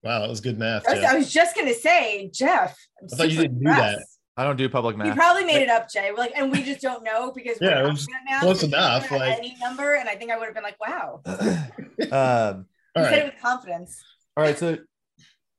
[0.02, 0.86] Wow, that was good math.
[0.88, 2.76] I was just gonna say, Jeff.
[3.00, 3.80] I'm i thought you didn't impressed.
[3.80, 4.06] do that.
[4.40, 5.08] I don't do public math.
[5.08, 6.10] You probably made it up, Jay.
[6.10, 8.40] We're like, and we just don't know because yeah, it was now.
[8.40, 9.10] close enough.
[9.10, 11.20] Like any number, and I think I would have been like, wow.
[11.26, 12.64] um,
[12.96, 14.02] you said it with confidence.
[14.38, 14.78] All right, so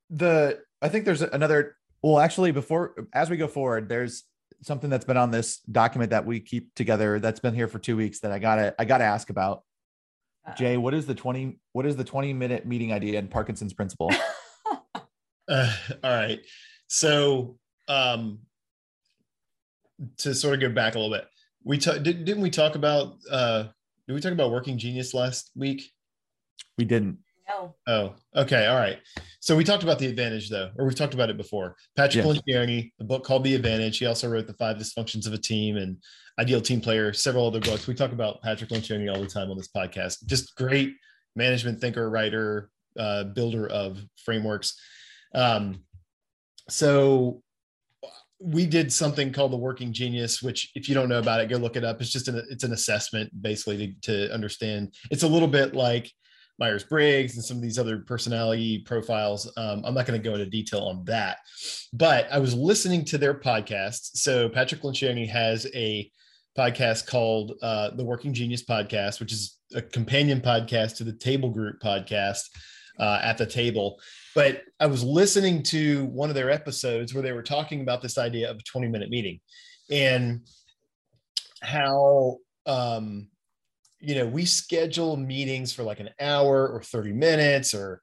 [0.09, 4.23] the I think there's another well, actually, before as we go forward, there's
[4.63, 7.95] something that's been on this document that we keep together that's been here for two
[7.95, 9.63] weeks that I gotta I gotta ask about.
[10.47, 10.55] Uh-oh.
[10.55, 14.11] Jay, what is the 20 what is the 20 minute meeting idea in Parkinson's principle?
[15.47, 16.39] uh, all right.
[16.87, 18.39] So um
[20.17, 21.27] to sort of go back a little bit,
[21.63, 23.65] we t- did, didn't we talk about uh
[24.07, 25.91] did we talk about working genius last week?
[26.77, 27.19] We didn't.
[27.47, 27.75] No.
[27.87, 28.67] Oh, okay.
[28.67, 28.99] All right.
[29.39, 31.75] So we talked about the advantage though, or we've talked about it before.
[31.95, 32.31] Patrick yeah.
[32.31, 33.97] Lencioni, a book called The Advantage.
[33.97, 35.97] He also wrote The Five Dysfunctions of a Team and
[36.39, 37.87] Ideal Team Player, several other books.
[37.87, 40.25] We talk about Patrick Lencioni all the time on this podcast.
[40.25, 40.95] Just great
[41.35, 44.79] management thinker, writer, uh, builder of frameworks.
[45.33, 45.83] Um,
[46.69, 47.41] so
[48.43, 51.57] we did something called the working genius which if you don't know about it go
[51.57, 55.27] look it up it's just an it's an assessment basically to, to understand it's a
[55.27, 56.11] little bit like
[56.59, 59.51] Myers Briggs and some of these other personality profiles.
[59.57, 61.37] Um, I'm not going to go into detail on that,
[61.91, 64.11] but I was listening to their podcast.
[64.13, 66.11] So Patrick Lencioni has a
[66.57, 71.49] podcast called uh, the Working Genius Podcast, which is a companion podcast to the Table
[71.49, 72.41] Group podcast
[72.99, 73.99] uh, at the table.
[74.33, 78.17] But I was listening to one of their episodes where they were talking about this
[78.17, 79.39] idea of a 20 minute meeting
[79.89, 80.41] and
[81.61, 83.27] how um,
[83.99, 88.01] you know, we schedule meetings for like an hour or 30 minutes or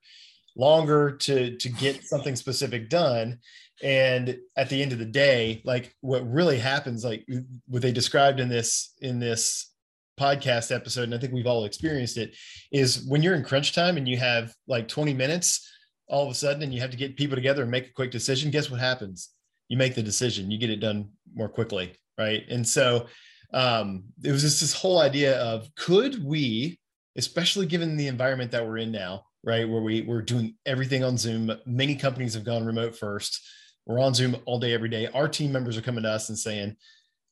[0.56, 3.38] longer to to get something specific done.
[3.82, 7.24] And at the end of the day like what really happens like
[7.68, 9.72] what they described in this in this
[10.18, 12.36] podcast episode and i think we've all experienced it
[12.72, 15.64] is when you're in crunch time and you have like 20 minutes
[16.08, 18.10] all of a sudden and you have to get people together and make a quick
[18.10, 19.30] decision guess what happens
[19.68, 23.06] you make the decision you get it done more quickly right and so
[23.54, 26.78] um, it was just this whole idea of could we
[27.18, 29.68] especially given the environment that we're in now, right?
[29.68, 31.50] Where we, we're doing everything on Zoom.
[31.66, 33.40] Many companies have gone remote first.
[33.86, 35.08] We're on Zoom all day, every day.
[35.08, 36.76] Our team members are coming to us and saying,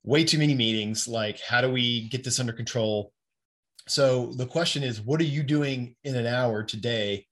[0.03, 1.07] way too many meetings.
[1.07, 3.13] Like, how do we get this under control?
[3.87, 7.27] So the question is, what are you doing in an hour today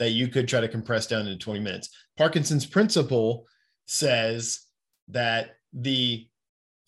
[0.00, 1.90] that you could try to compress down into 20 minutes?
[2.16, 3.46] Parkinson's principle
[3.86, 4.66] says
[5.08, 6.26] that the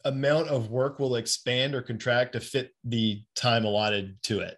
[0.04, 4.56] amount of work will expand or contract to fit the time allotted to it.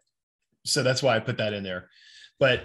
[0.65, 1.91] So that's why I put that in there.
[2.41, 2.63] But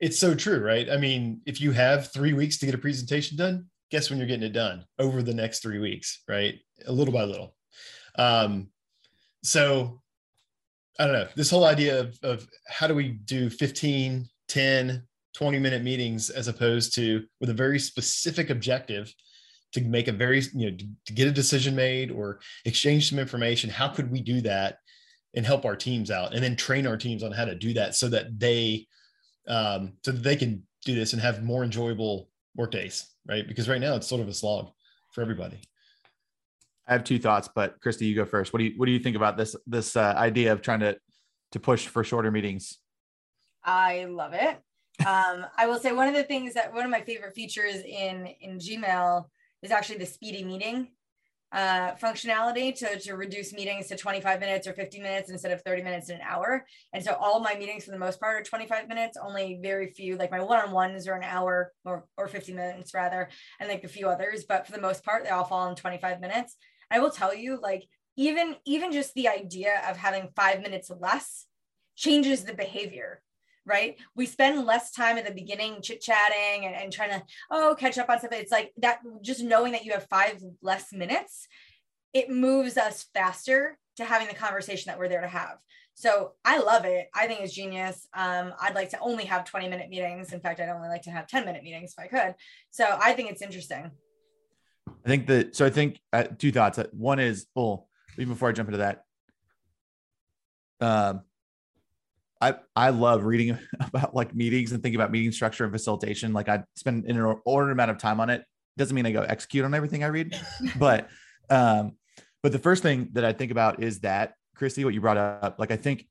[0.00, 0.90] it's so true, right?
[0.90, 4.28] I mean, if you have three weeks to get a presentation done, guess when you're
[4.28, 6.54] getting it done over the next three weeks, right?
[6.86, 7.54] A little by little.
[8.16, 8.68] Um,
[9.42, 10.00] so
[10.98, 15.02] I don't know, this whole idea of, of how do we do 15, 10,
[15.34, 19.12] 20 minute meetings as opposed to with a very specific objective
[19.72, 20.76] to make a very you know
[21.06, 23.70] to, get a decision made or exchange some information.
[23.70, 24.78] How could we do that
[25.34, 27.96] and help our teams out and then train our teams on how to do that
[27.96, 28.86] so that they
[29.48, 33.46] um, so that they can do this and have more enjoyable work days right?
[33.46, 34.70] Because right now it's sort of a slog
[35.12, 35.58] for everybody.
[36.86, 38.52] I have two thoughts but kristi you go first.
[38.52, 40.96] What do you what do you think about this this uh, idea of trying to
[41.52, 42.78] to push for shorter meetings
[43.64, 44.60] i love it
[45.06, 48.26] um, i will say one of the things that one of my favorite features in
[48.40, 49.24] in gmail
[49.62, 50.88] is actually the speedy meeting
[51.54, 55.82] uh, functionality to, to reduce meetings to 25 minutes or 50 minutes instead of 30
[55.82, 56.66] minutes in an hour.
[56.92, 60.16] And so all my meetings for the most part are 25 minutes, only very few,
[60.16, 63.28] like my one-on-ones are an hour or, or 50 minutes rather,
[63.60, 66.20] and like a few others, but for the most part, they all fall in 25
[66.20, 66.56] minutes.
[66.90, 67.84] I will tell you, like,
[68.16, 71.46] even even just the idea of having five minutes less
[71.96, 73.22] changes the behavior
[73.66, 73.96] right?
[74.14, 77.98] We spend less time at the beginning chit chatting and, and trying to, oh, catch
[77.98, 78.32] up on stuff.
[78.32, 81.48] It's like that, just knowing that you have five less minutes,
[82.12, 85.58] it moves us faster to having the conversation that we're there to have.
[85.94, 87.08] So I love it.
[87.14, 88.08] I think it's genius.
[88.14, 90.32] Um, I'd like to only have 20 minute meetings.
[90.32, 92.34] In fact, I'd only like to have 10 minute meetings if I could.
[92.70, 93.92] So I think it's interesting.
[94.88, 96.78] I think that, so I think uh, two thoughts.
[96.92, 99.04] One is, well, even before I jump into that,
[100.80, 101.22] um,
[102.44, 106.32] I I love reading about like meetings and thinking about meeting structure and facilitation.
[106.32, 108.44] Like I spend an inordinate amount of time on it.
[108.76, 110.38] Doesn't mean I go execute on everything I read,
[110.78, 111.08] but
[111.48, 111.92] um,
[112.42, 115.56] but the first thing that I think about is that Kristi, what you brought up.
[115.58, 116.06] Like I think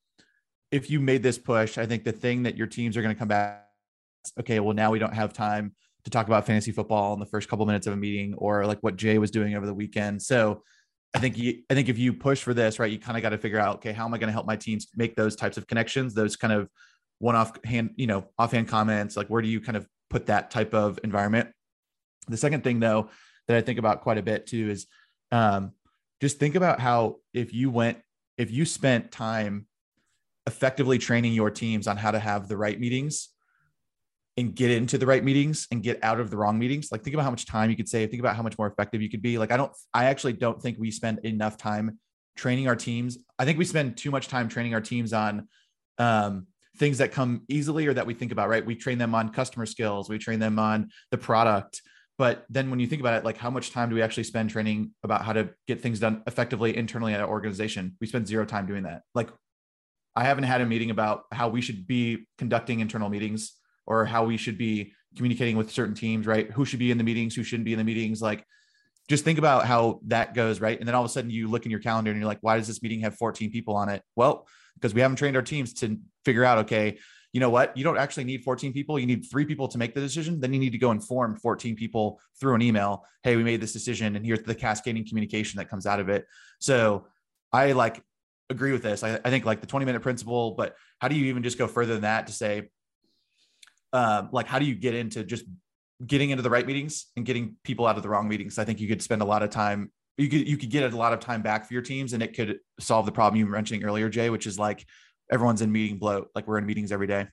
[0.72, 3.20] if you made this push, I think the thing that your teams are going to
[3.20, 3.68] come back.
[4.40, 7.48] Okay, well now we don't have time to talk about fantasy football in the first
[7.48, 10.22] couple minutes of a meeting, or like what Jay was doing over the weekend.
[10.22, 10.64] So
[11.14, 13.30] I think you, I think if you push for this, right, you kind of got
[13.30, 15.58] to figure out, okay, how am I going to help my teams make those types
[15.58, 16.70] of connections, those kind of
[17.20, 20.74] one-off hand, you know, offhand comments, like where do you kind of put that type
[20.74, 21.50] of environment?
[22.28, 23.10] The second thing, though,
[23.48, 24.88] that I think about quite a bit too is
[25.32, 25.74] um,
[26.22, 28.00] just think about how if you went,
[28.38, 29.68] if you spent time
[30.48, 33.30] effectively training your teams on how to have the right meetings
[34.38, 36.92] and get into the right meetings and get out of the wrong meetings.
[36.92, 38.10] Like think about how much time you could save.
[38.10, 39.38] Think about how much more effective you could be.
[39.38, 42.00] Like I don't, I actually don't think we spend enough time
[42.36, 43.20] training our teams.
[43.38, 45.48] I think we spend too much time training our teams on
[46.00, 48.50] um, things that come easily or that we think about.
[48.50, 48.66] Right?
[48.66, 50.10] We train them on customer skills.
[50.10, 51.82] We train them on the product.
[52.18, 54.50] But then when you think about it, like how much time do we actually spend
[54.50, 57.98] training about how to get things done effectively internally at our organization?
[58.00, 59.02] We spend zero time doing that.
[59.14, 59.30] Like
[60.16, 63.54] I haven't had a meeting about how we should be conducting internal meetings
[63.86, 66.50] or how we should be communicating with certain teams, right?
[66.52, 68.22] Who should be in the meetings, who shouldn't be in the meetings.
[68.22, 68.46] Like,
[69.10, 70.80] just think about how that goes, right?
[70.80, 72.58] And then all of a sudden you look in your calendar and you're like, why
[72.58, 74.02] does this meeting have 14 people on it?
[74.16, 76.98] Well, because we haven't trained our teams to figure out, okay,
[77.34, 77.76] you know what?
[77.76, 79.00] You don't actually need 14 people.
[79.00, 80.40] You need three people to make the decision.
[80.40, 83.04] Then you need to go inform 14 people through an email.
[83.24, 86.26] Hey, we made this decision, and here's the cascading communication that comes out of it.
[86.60, 87.08] So
[87.52, 88.04] I like
[88.52, 89.04] agree with this.
[89.04, 91.68] I, I think like the 20 minute principle, but how do you even just go
[91.68, 92.70] further than that to say,
[93.94, 95.46] um, like how do you get into just
[96.06, 98.58] getting into the right meetings and getting people out of the wrong meetings?
[98.58, 99.92] I think you could spend a lot of time.
[100.18, 102.36] You could you could get a lot of time back for your teams, and it
[102.36, 104.86] could solve the problem you were mentioning earlier, Jay, which is like
[105.32, 106.30] everyone's in meeting bloat.
[106.36, 107.28] Like we're in meetings every day.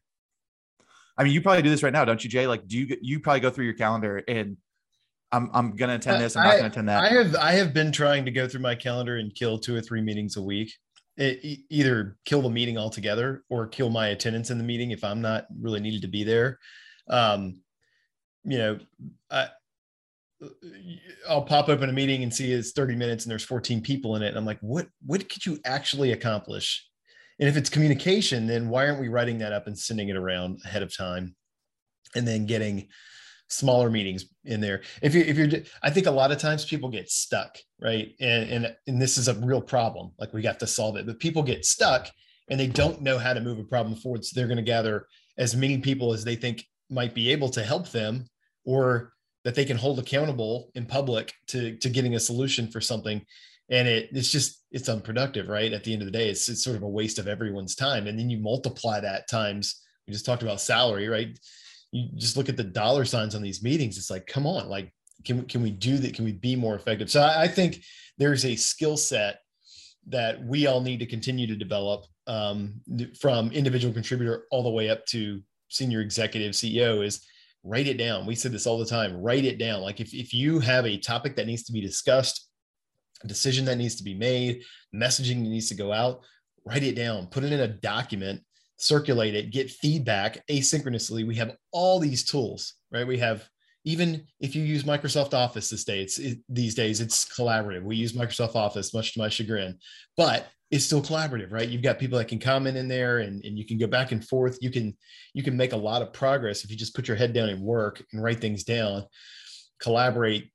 [1.18, 2.46] I mean, you probably do this right now, don't you, Jay?
[2.46, 4.56] Like, do you you probably go through your calendar and
[5.32, 6.36] I'm I'm gonna attend this.
[6.36, 7.02] I'm not gonna attend that.
[7.02, 9.80] I have I have been trying to go through my calendar and kill two or
[9.80, 10.72] three meetings a week
[11.16, 15.20] it, either kill the meeting altogether or kill my attendance in the meeting if I'm
[15.20, 16.58] not really needed to be there.
[17.08, 17.60] Um,
[18.44, 18.78] you know,
[19.30, 19.48] I,
[21.28, 24.22] I'll pop open a meeting and see it's 30 minutes and there's 14 people in
[24.22, 24.28] it.
[24.28, 26.86] And I'm like, what, what could you actually accomplish?
[27.38, 30.60] And if it's communication, then why aren't we writing that up and sending it around
[30.64, 31.34] ahead of time
[32.14, 32.88] and then getting
[33.50, 34.82] smaller meetings in there.
[35.02, 38.14] If you if you're I think a lot of times people get stuck, right?
[38.20, 40.12] And and and this is a real problem.
[40.18, 41.06] Like we got to solve it.
[41.06, 42.08] But people get stuck
[42.48, 44.24] and they don't know how to move a problem forward.
[44.24, 45.06] So they're going to gather
[45.38, 48.26] as many people as they think might be able to help them
[48.64, 49.12] or
[49.44, 53.24] that they can hold accountable in public to, to getting a solution for something.
[53.70, 55.72] And it, it's just, it's unproductive, right?
[55.72, 58.06] At the end of the day, it's, it's sort of a waste of everyone's time.
[58.06, 61.38] And then you multiply that times, we just talked about salary, right?
[61.92, 63.98] You just look at the dollar signs on these meetings.
[63.98, 64.92] It's like, come on, like,
[65.24, 66.14] can, can we do that?
[66.14, 67.10] Can we be more effective?
[67.10, 67.82] So I, I think
[68.18, 69.40] there's a skill set
[70.06, 72.80] that we all need to continue to develop um,
[73.20, 77.24] from individual contributor all the way up to senior executive CEO is
[77.62, 78.26] write it down.
[78.26, 79.82] We said this all the time, write it down.
[79.82, 82.48] Like if, if you have a topic that needs to be discussed,
[83.22, 84.62] a decision that needs to be made,
[84.94, 86.20] messaging that needs to go out,
[86.64, 88.40] write it down, put it in a document,
[88.80, 91.26] circulate it, get feedback asynchronously.
[91.26, 93.06] We have all these tools, right?
[93.06, 93.48] We have
[93.84, 97.82] even if you use Microsoft Office this day, it's it, these days it's collaborative.
[97.82, 99.78] We use Microsoft Office, much to my chagrin,
[100.16, 101.68] but it's still collaborative, right?
[101.68, 104.26] You've got people that can comment in there, and, and you can go back and
[104.26, 104.58] forth.
[104.60, 104.96] You can
[105.34, 107.62] you can make a lot of progress if you just put your head down and
[107.62, 109.04] work and write things down,
[109.80, 110.50] collaborate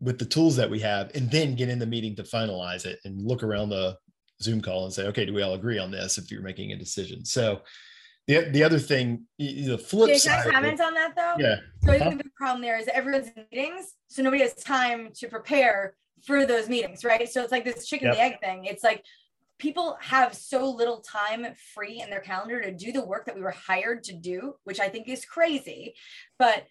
[0.00, 2.98] with the tools that we have, and then get in the meeting to finalize it
[3.04, 3.96] and look around the
[4.42, 6.18] Zoom call and say, okay, do we all agree on this?
[6.18, 7.62] If you're making a decision, so
[8.26, 10.44] the, the other thing, the flip yeah, side.
[10.44, 11.34] Can I comment on that though?
[11.38, 11.56] Yeah.
[11.82, 12.22] So I think uh-huh.
[12.22, 16.68] the problem there is everyone's in meetings, so nobody has time to prepare for those
[16.68, 17.28] meetings, right?
[17.28, 18.16] So it's like this chicken yep.
[18.16, 18.66] the egg thing.
[18.66, 19.04] It's like
[19.58, 23.42] people have so little time free in their calendar to do the work that we
[23.42, 25.94] were hired to do, which I think is crazy.
[26.38, 26.64] But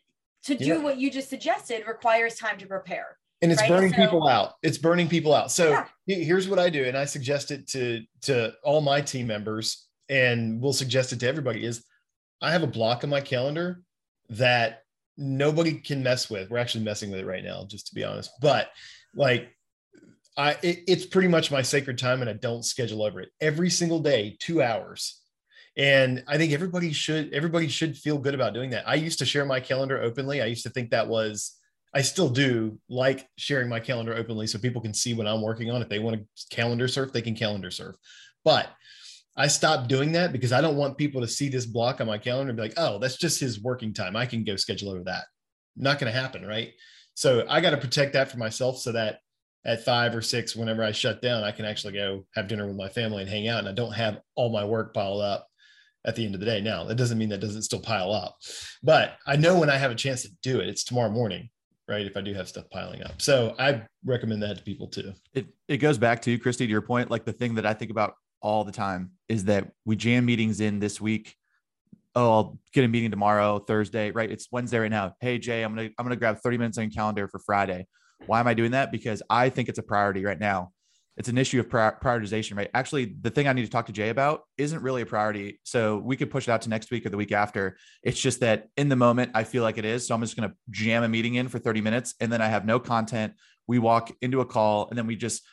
[0.46, 0.78] to do yeah.
[0.78, 3.18] what you just suggested requires time to prepare.
[3.42, 3.70] And it's right?
[3.70, 4.54] burning so, people out.
[4.64, 5.52] It's burning people out.
[5.52, 5.72] So
[6.06, 6.18] yeah.
[6.18, 10.60] here's what I do, and I suggest it to to all my team members and
[10.60, 11.86] we'll suggest it to everybody is
[12.42, 13.82] I have a block on my calendar
[14.30, 14.84] that
[15.18, 16.50] nobody can mess with.
[16.50, 18.32] We're actually messing with it right now, just to be honest.
[18.42, 18.70] But
[19.14, 19.50] like
[20.38, 23.30] I it, it's pretty much my sacred time and I don't schedule over it.
[23.40, 25.22] Every single day, two hours.
[25.78, 28.88] And I think everybody should everybody should feel good about doing that.
[28.88, 30.42] I used to share my calendar openly.
[30.42, 31.58] I used to think that was
[31.94, 35.72] I still do like sharing my calendar openly so people can see what I'm working
[35.72, 35.82] on.
[35.82, 37.96] If they want to calendar surf, they can calendar surf.
[38.46, 38.70] But
[39.36, 42.18] I stopped doing that because I don't want people to see this block on my
[42.18, 44.16] calendar and be like, oh, that's just his working time.
[44.16, 45.26] I can go schedule over that.
[45.76, 46.46] Not going to happen.
[46.46, 46.74] Right.
[47.16, 49.20] So I got to protect that for myself so that
[49.66, 52.78] at five or six, whenever I shut down, I can actually go have dinner with
[52.78, 53.60] my family and hang out.
[53.60, 55.48] And I don't have all my work piled up
[56.06, 56.62] at the end of the day.
[56.62, 58.38] Now, that doesn't mean that doesn't still pile up,
[58.82, 61.50] but I know when I have a chance to do it, it's tomorrow morning
[61.90, 65.12] right if i do have stuff piling up so i recommend that to people too
[65.34, 67.92] it it goes back to kristi to your point like the thing that i think
[67.92, 71.36] about all the time is that we jam meetings in this week.
[72.16, 74.32] Oh, I'll get a meeting tomorrow, Thursday, right?
[74.32, 75.14] It's Wednesday right now.
[75.22, 77.88] Hey Jay, I'm gonna I'm gonna grab 30 minutes on calendar for Friday.
[78.26, 78.92] Why am I doing that?
[78.92, 80.72] Because I think it's a priority right now.
[81.20, 82.70] It's an issue of prioritization, right?
[82.74, 85.60] Actually, the thing I need to talk to Jay about isn't really a priority.
[85.66, 87.78] So we could push it out to next week or the week after.
[88.04, 90.08] It's just that in the moment, I feel like it is.
[90.08, 92.48] So I'm just going to jam a meeting in for 30 minutes and then I
[92.48, 93.34] have no content.
[93.68, 95.44] We walk into a call and then we just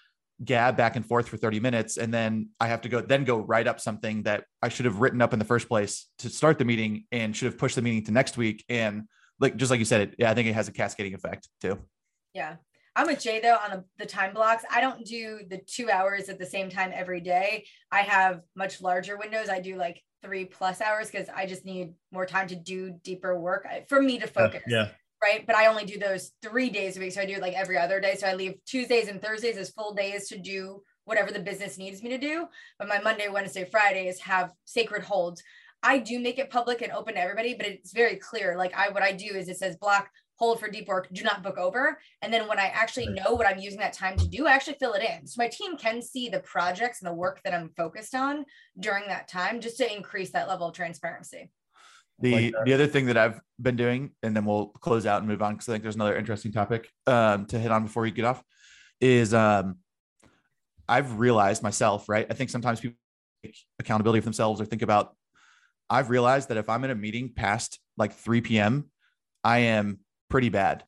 [0.44, 3.38] gab back and forth for 30 minutes and then i have to go then go
[3.38, 6.58] write up something that i should have written up in the first place to start
[6.58, 9.04] the meeting and should have pushed the meeting to next week and
[9.40, 11.78] like just like you said it yeah i think it has a cascading effect too
[12.34, 12.56] yeah
[12.96, 16.28] i'm with jay though on the, the time blocks i don't do the two hours
[16.28, 20.44] at the same time every day i have much larger windows i do like three
[20.44, 24.18] plus hours because i just need more time to do deeper work uh, for me
[24.18, 24.88] to focus yeah
[25.22, 25.46] right?
[25.46, 27.12] But I only do those three days a week.
[27.12, 28.16] So I do it like every other day.
[28.16, 32.02] So I leave Tuesdays and Thursdays as full days to do whatever the business needs
[32.02, 32.46] me to do.
[32.78, 35.42] But my Monday, Wednesday, Fridays have sacred holds.
[35.82, 38.56] I do make it public and open to everybody, but it's very clear.
[38.56, 41.42] Like I, what I do is it says block hold for deep work, do not
[41.42, 41.98] book over.
[42.22, 44.76] And then when I actually know what I'm using that time to do, I actually
[44.78, 45.26] fill it in.
[45.26, 48.44] So my team can see the projects and the work that I'm focused on
[48.78, 51.50] during that time, just to increase that level of transparency.
[52.18, 55.28] The like the other thing that I've been doing, and then we'll close out and
[55.28, 58.10] move on because I think there's another interesting topic um, to hit on before we
[58.10, 58.42] get off,
[59.00, 59.76] is um,
[60.88, 62.26] I've realized myself, right?
[62.30, 62.96] I think sometimes people
[63.44, 65.14] take accountability for themselves or think about.
[65.90, 68.90] I've realized that if I'm in a meeting past like 3 p.m.,
[69.44, 70.84] I am pretty bad.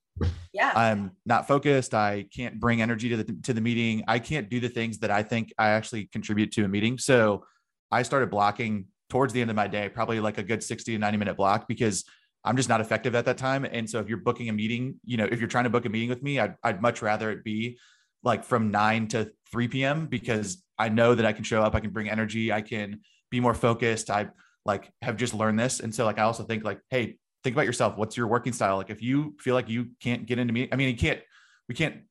[0.53, 0.73] Yeah.
[0.75, 1.95] I'm not focused.
[1.95, 4.03] I can't bring energy to the to the meeting.
[4.09, 6.99] I can't do the things that I think I actually contribute to a meeting.
[6.99, 7.45] So
[7.91, 10.99] I started blocking towards the end of my day, probably like a good 60 to
[10.99, 12.05] 90 minute block because
[12.45, 13.65] I'm just not effective at that time.
[13.65, 15.89] And so if you're booking a meeting, you know, if you're trying to book a
[15.89, 17.79] meeting with me, I'd, I'd much rather it be
[18.23, 20.07] like from 9 to 3 p.m.
[20.07, 23.41] because I know that I can show up, I can bring energy, I can be
[23.41, 24.11] more focused.
[24.11, 24.29] I
[24.65, 25.81] like have just learned this.
[25.81, 27.97] And so like I also think like, hey, think about yourself.
[27.97, 28.77] What's your working style?
[28.77, 31.21] Like if you feel like you can't get into me, I mean, you can't,
[31.69, 32.03] we can't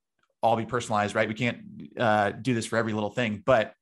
[0.42, 1.28] all be personalized, right?
[1.28, 1.60] We can't
[1.98, 3.74] uh, do this for every little thing, but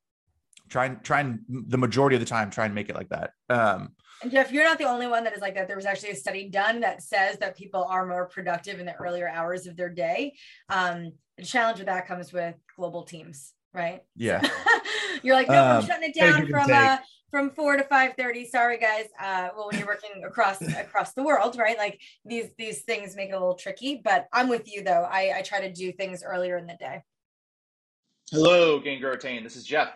[0.70, 3.32] try and try and the majority of the time try and make it like that.
[3.50, 3.90] Um,
[4.22, 5.68] and Jeff, you're not the only one that is like that.
[5.68, 8.96] There was actually a study done that says that people are more productive in the
[8.96, 10.34] earlier hours of their day.
[10.70, 14.02] Um, the challenge with that comes with global teams, right?
[14.16, 14.42] Yeah.
[15.24, 16.98] you're like, no, um, I'm shutting it down from uh,
[17.30, 18.46] from four to five thirty.
[18.46, 19.06] Sorry, guys.
[19.20, 21.78] Uh, well, when you're working across across the world, right?
[21.78, 24.02] Like these these things make it a little tricky.
[24.04, 25.08] But I'm with you though.
[25.10, 27.04] I, I try to do things earlier in the day.
[28.32, 29.44] Hello, Gain Grow Retain.
[29.44, 29.90] This is Jeff.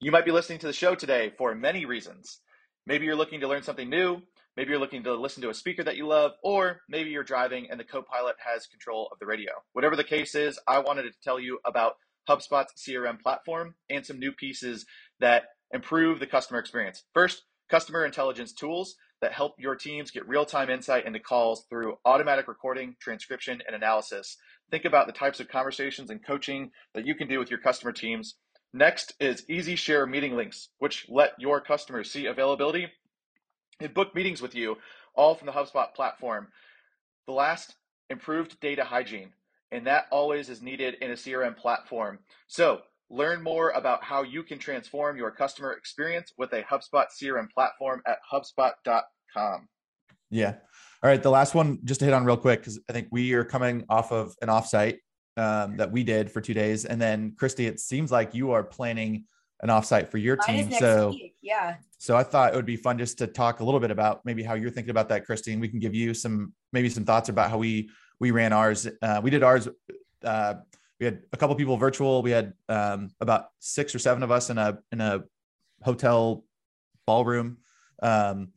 [0.00, 2.40] You might be listening to the show today for many reasons.
[2.86, 4.22] Maybe you're looking to learn something new.
[4.56, 7.70] Maybe you're looking to listen to a speaker that you love, or maybe you're driving
[7.70, 9.52] and the co pilot has control of the radio.
[9.74, 11.94] Whatever the case is, I wanted to tell you about
[12.28, 14.86] HubSpot's CRM platform and some new pieces
[15.20, 17.04] that improve the customer experience.
[17.14, 21.96] First, customer intelligence tools that help your teams get real time insight into calls through
[22.04, 24.36] automatic recording, transcription, and analysis.
[24.70, 27.92] Think about the types of conversations and coaching that you can do with your customer
[27.92, 28.36] teams.
[28.72, 32.88] Next is Easy Share meeting links, which let your customers see availability
[33.80, 34.76] and book meetings with you,
[35.14, 36.48] all from the HubSpot platform.
[37.26, 37.76] The last,
[38.10, 39.32] improved data hygiene,
[39.72, 42.18] and that always is needed in a CRM platform.
[42.46, 47.50] So Learn more about how you can transform your customer experience with a HubSpot CRM
[47.50, 49.68] platform at HubSpot.com.
[50.30, 50.54] Yeah.
[51.02, 51.22] All right.
[51.22, 53.86] The last one, just to hit on real quick, because I think we are coming
[53.88, 54.98] off of an offsite
[55.38, 56.84] um, that we did for two days.
[56.84, 59.24] And then, Kristi, it seems like you are planning
[59.62, 60.78] an offsite for your Mine team.
[60.78, 61.34] So, week.
[61.40, 61.76] yeah.
[61.96, 64.42] So I thought it would be fun just to talk a little bit about maybe
[64.42, 67.30] how you're thinking about that, Kristi, and we can give you some maybe some thoughts
[67.30, 67.88] about how we
[68.20, 68.88] we ran ours.
[69.02, 69.68] Uh, we did ours
[70.24, 70.54] uh,
[71.00, 72.22] we had a couple people virtual.
[72.22, 75.22] We had um, about six or seven of us in a in a
[75.82, 76.44] hotel
[77.06, 77.58] ballroom.
[78.02, 78.48] Um,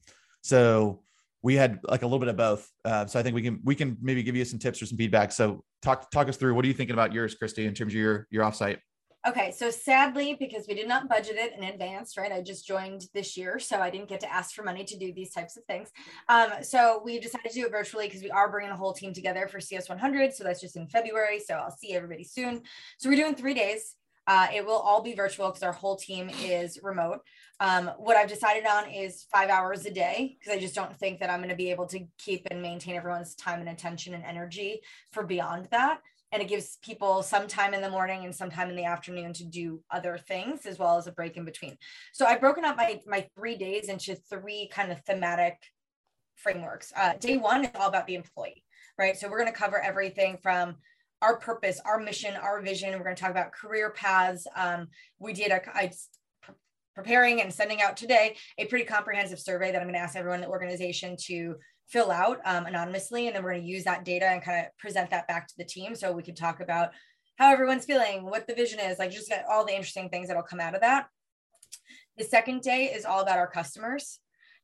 [0.41, 1.03] so
[1.43, 2.69] we had like a little bit of both.
[2.83, 4.97] Uh, so I think we can we can maybe give you some tips or some
[4.97, 5.31] feedback.
[5.31, 7.99] So talk talk us through what are you thinking about yours, Kristi, in terms of
[7.99, 8.79] your your offsite?
[9.27, 12.31] Okay, so sadly, because we did not budget it in advance, right?
[12.31, 15.13] I just joined this year, so I didn't get to ask for money to do
[15.13, 15.91] these types of things.
[16.27, 19.13] Um, so we decided to do it virtually because we are bringing the whole team
[19.13, 20.33] together for CS 100.
[20.33, 21.39] So that's just in February.
[21.39, 22.63] So I'll see everybody soon.
[22.97, 23.95] So we're doing three days.
[24.25, 27.19] Uh, it will all be virtual because our whole team is remote.
[27.59, 31.19] Um, what I've decided on is five hours a day because I just don't think
[31.19, 34.23] that I'm going to be able to keep and maintain everyone's time and attention and
[34.23, 35.99] energy for beyond that
[36.31, 39.33] and it gives people some time in the morning and some time in the afternoon
[39.33, 41.77] to do other things as well as a break in between.
[42.13, 45.57] So i've broken up my my three days into three kind of thematic
[46.35, 46.91] frameworks.
[46.95, 48.63] Uh, day one is all about the employee
[48.97, 49.17] right?
[49.17, 50.75] So we're going to cover everything from
[51.21, 52.91] our purpose our mission our vision.
[52.91, 54.47] We're going to talk about career paths.
[54.55, 54.87] Um,
[55.19, 55.91] we did a I,
[56.95, 60.39] preparing and sending out today a pretty comprehensive survey that i'm going to ask everyone
[60.39, 61.55] in the organization to
[61.91, 63.27] fill out um, anonymously.
[63.27, 65.53] And then we're going to use that data and kind of present that back to
[65.57, 65.95] the team.
[65.95, 66.91] So we can talk about
[67.37, 70.59] how everyone's feeling, what the vision is, like just all the interesting things that'll come
[70.59, 71.07] out of that.
[72.17, 74.19] The second day is all about our customers.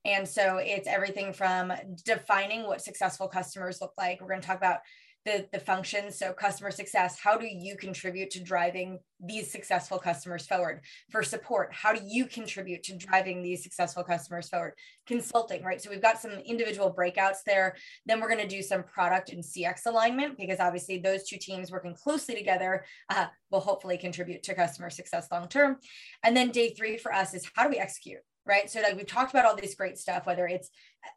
[0.05, 1.73] And so it's everything from
[2.05, 4.21] defining what successful customers look like.
[4.21, 4.79] We're going to talk about
[5.27, 6.17] the, the functions.
[6.17, 10.79] So customer success, how do you contribute to driving these successful customers forward?
[11.11, 14.73] For support, how do you contribute to driving these successful customers forward?
[15.05, 15.81] Consulting, right?
[15.81, 17.75] So we've got some individual breakouts there.
[18.05, 21.71] Then we're going to do some product and CX alignment because obviously those two teams
[21.71, 25.75] working closely together uh, will hopefully contribute to customer success long term.
[26.23, 28.21] And then day three for us is how do we execute?
[28.47, 28.69] right?
[28.69, 30.69] So like we've talked about all this great stuff, whether it's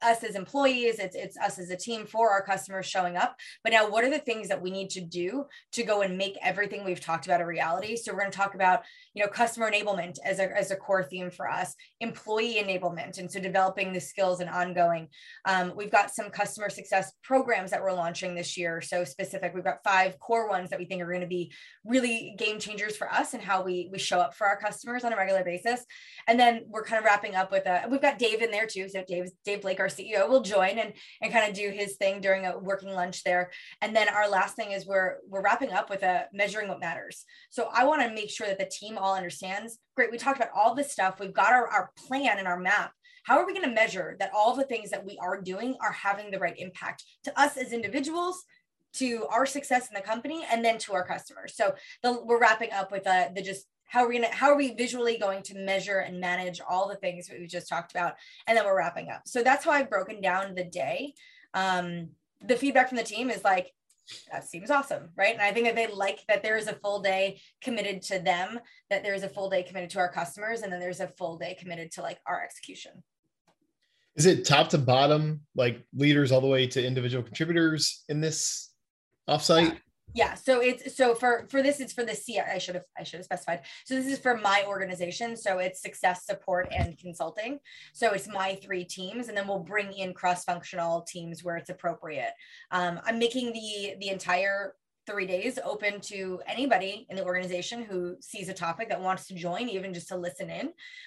[0.02, 3.36] us as employees, it's it's us as a team for our customers showing up.
[3.62, 6.36] But now what are the things that we need to do to go and make
[6.42, 7.96] everything we've talked about a reality?
[7.96, 8.82] So we're going to talk about,
[9.14, 13.18] you know, customer enablement as a, as a core theme for us, employee enablement.
[13.18, 15.08] And so developing the skills and ongoing.
[15.44, 18.80] Um, we've got some customer success programs that we're launching this year.
[18.80, 21.52] So specific, we've got five core ones that we think are going to be
[21.84, 25.12] really game changers for us and how we we show up for our customers on
[25.12, 25.84] a regular basis.
[26.26, 28.88] And then we're kind of wrapping up with a we've got Dave in there too.
[28.88, 32.20] So Dave Dave Blake, our CEO, will join and and kind of do his thing
[32.20, 33.50] during a working lunch there.
[33.80, 37.24] And then our last thing is we're we're wrapping up with a measuring what matters.
[37.50, 39.78] So I want to make sure that the team all understands.
[39.96, 41.18] Great, we talked about all this stuff.
[41.18, 42.92] We've got our, our plan and our map.
[43.24, 45.92] How are we going to measure that all the things that we are doing are
[45.92, 48.44] having the right impact to us as individuals,
[48.92, 51.54] to our success in the company and then to our customers.
[51.54, 54.56] So the, we're wrapping up with a, the just how are we gonna how are
[54.56, 58.14] we visually going to measure and manage all the things that we just talked about?
[58.46, 59.22] And then we're wrapping up.
[59.26, 61.14] So that's how i've broken down the day.
[61.54, 62.10] Um,
[62.40, 63.72] the feedback from the team is like
[64.30, 65.34] that seems awesome right?
[65.34, 68.60] And i think that they like that there is a full day committed to them
[68.90, 71.36] that there is a full day committed to our customers and then there's a full
[71.36, 72.92] day committed to like our execution.
[74.14, 78.70] Is it top to bottom like leaders all the way to individual contributors in this
[79.28, 79.72] offsite?
[79.72, 79.78] Yeah,
[80.34, 83.18] so it's so for for this it's for the C I should have I should
[83.18, 83.60] have specified.
[83.84, 85.36] So this is for my organization.
[85.36, 87.60] So it's success support and consulting.
[87.92, 92.32] So it's my three teams, and then we'll bring in cross-functional teams where it's appropriate.
[92.70, 94.74] Um, I'm making the the entire
[95.10, 99.34] three days open to anybody in the organization who sees a topic that wants to
[99.34, 100.66] join, even just to listen in.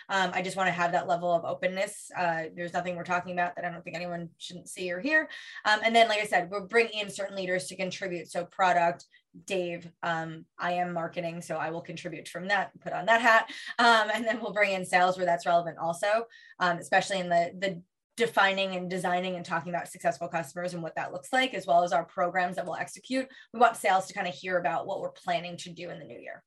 [0.09, 2.11] Um, I just want to have that level of openness.
[2.17, 5.29] Uh, there's nothing we're talking about that I don't think anyone shouldn't see or hear.
[5.65, 8.29] Um, and then, like I said, we'll bring in certain leaders to contribute.
[8.29, 9.05] So product,
[9.45, 13.49] Dave, um, I am marketing, so I will contribute from that, put on that hat.
[13.79, 16.25] Um, and then we'll bring in sales where that's relevant also,
[16.59, 17.81] um, especially in the, the
[18.15, 21.83] defining and designing and talking about successful customers and what that looks like, as well
[21.83, 23.27] as our programs that we'll execute.
[23.53, 26.05] We want sales to kind of hear about what we're planning to do in the
[26.05, 26.43] new year.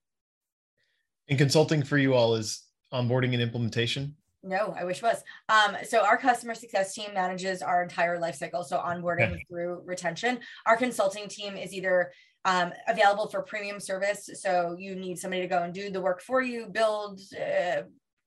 [1.29, 2.63] And consulting for you all is
[2.93, 4.15] onboarding and implementation.
[4.43, 5.23] No, I wish was.
[5.49, 8.63] Um, so our customer success team manages our entire life cycle.
[8.63, 9.45] So onboarding okay.
[9.49, 10.39] through retention.
[10.67, 12.13] Our consulting team is either
[12.45, 14.31] um, available for premium service.
[14.35, 17.83] So you need somebody to go and do the work for you, build, uh,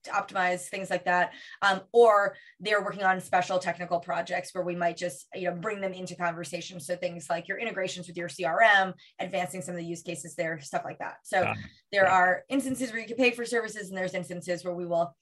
[0.07, 4.97] optimize things like that um, or they're working on special technical projects where we might
[4.97, 6.79] just you know bring them into conversation.
[6.79, 10.59] So things like your integrations with your crm advancing some of the use cases there
[10.59, 11.17] stuff like that.
[11.23, 11.53] So yeah.
[11.91, 12.13] there yeah.
[12.13, 15.15] are instances where you can pay for services and there's instances where we will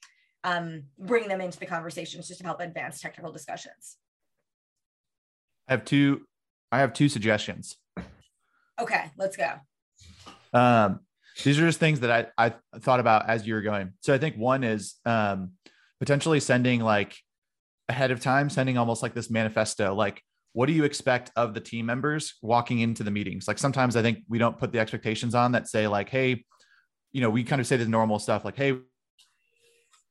[0.44, 3.98] um, bring them into the conversations just to help advance technical discussions.
[5.68, 6.26] I have two
[6.72, 7.78] i have two suggestions.
[8.80, 9.54] Okay let's go.
[10.54, 11.02] Um
[11.44, 13.94] these are just things that I, I thought about as you were going.
[14.02, 15.52] So I think one is um,
[16.00, 17.16] potentially sending like
[17.90, 20.22] ahead of time, sending almost like this manifesto, like
[20.54, 23.48] what do you expect of the team members walking into the meetings?
[23.48, 26.44] Like sometimes I think we don't put the expectations on that say like, hey,
[27.12, 28.76] you know, we kind of say the normal stuff like, hey,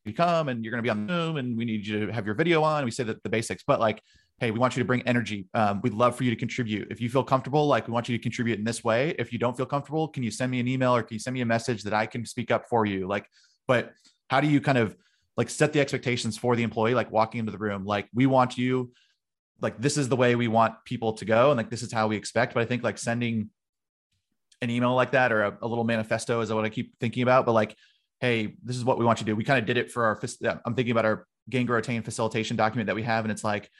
[0.04, 2.24] you come and you're going to be on Zoom and we need you to have
[2.24, 2.84] your video on.
[2.84, 4.00] We say that the basics, but like
[4.38, 5.48] hey, we want you to bring energy.
[5.54, 6.88] Um, we'd love for you to contribute.
[6.90, 9.14] If you feel comfortable, like we want you to contribute in this way.
[9.18, 11.32] If you don't feel comfortable, can you send me an email or can you send
[11.32, 13.06] me a message that I can speak up for you?
[13.06, 13.26] Like,
[13.66, 13.92] but
[14.28, 14.94] how do you kind of
[15.38, 17.86] like set the expectations for the employee, like walking into the room?
[17.86, 18.92] Like, we want you,
[19.62, 21.50] like, this is the way we want people to go.
[21.50, 22.52] And like, this is how we expect.
[22.52, 23.48] But I think like sending
[24.60, 27.46] an email like that or a, a little manifesto is what I keep thinking about.
[27.46, 27.74] But like,
[28.20, 29.36] hey, this is what we want you to do.
[29.36, 30.20] We kind of did it for our,
[30.66, 33.24] I'm thinking about our attain facilitation document that we have.
[33.24, 33.70] And it's like,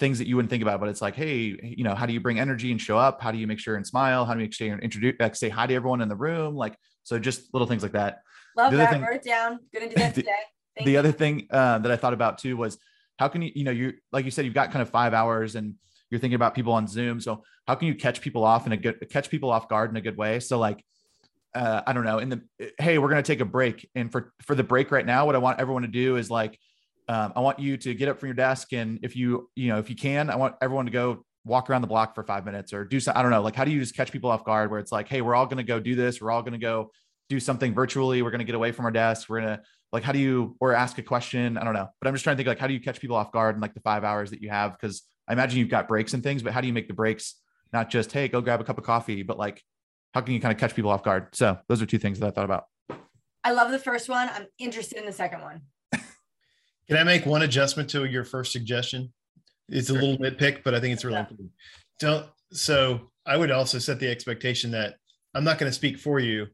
[0.00, 2.20] things that you wouldn't think about, but it's like, hey, you know, how do you
[2.20, 3.20] bring energy and show up?
[3.20, 4.24] How do you make sure and smile?
[4.24, 6.56] How do you make sure and introduce, like, say hi to everyone in the room?
[6.56, 6.74] Like,
[7.04, 8.22] so just little things like that.
[8.56, 8.92] Love that.
[8.92, 9.60] Thing, Wrote it down.
[9.72, 10.32] Gonna do that today.
[10.76, 10.98] Thank the you.
[10.98, 12.78] other thing uh, that I thought about too was
[13.18, 15.54] how can you, you know, you like you said, you've got kind of five hours
[15.54, 15.74] and
[16.10, 17.20] you're thinking about people on Zoom.
[17.20, 19.96] So how can you catch people off in a good, catch people off guard in
[19.96, 20.40] a good way?
[20.40, 20.82] So like,
[21.54, 22.42] uh, I don't know, in the,
[22.78, 23.88] hey, we're to take a break.
[23.94, 26.58] And for, for the break right now, what I want everyone to do is like,
[27.10, 29.78] um, I want you to get up from your desk and if you, you know,
[29.78, 32.72] if you can, I want everyone to go walk around the block for five minutes
[32.72, 33.18] or do something.
[33.18, 33.42] I don't know.
[33.42, 35.46] Like, how do you just catch people off guard where it's like, hey, we're all
[35.46, 36.20] going to go do this.
[36.20, 36.92] We're all going to go
[37.28, 38.22] do something virtually.
[38.22, 39.28] We're going to get away from our desk.
[39.28, 41.58] We're going to like, how do you, or ask a question?
[41.58, 41.88] I don't know.
[42.00, 43.60] But I'm just trying to think like, how do you catch people off guard in
[43.60, 44.78] like the five hours that you have?
[44.78, 47.34] Cause I imagine you've got breaks and things, but how do you make the breaks
[47.72, 49.60] not just, hey, go grab a cup of coffee, but like,
[50.14, 51.34] how can you kind of catch people off guard?
[51.34, 52.66] So those are two things that I thought about.
[53.42, 54.28] I love the first one.
[54.28, 55.62] I'm interested in the second one.
[56.90, 59.12] Can I make one adjustment to your first suggestion?
[59.68, 61.20] It's a little nitpick, but I think it's really yeah.
[61.20, 61.50] important.
[62.00, 64.96] Don't so I would also set the expectation that
[65.32, 66.48] I'm not going to speak for you.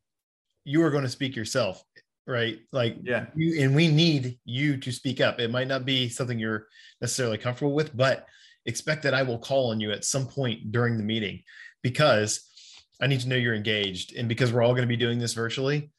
[0.67, 1.83] You are going to speak yourself,
[2.27, 2.59] right?
[2.71, 5.41] Like yeah, you and we need you to speak up.
[5.41, 6.67] It might not be something you're
[7.01, 8.27] necessarily comfortable with, but
[8.67, 11.43] expect that I will call on you at some point during the meeting
[11.83, 12.47] because
[13.01, 14.15] I need to know you're engaged.
[14.15, 15.93] And because we're all going to be doing this virtually,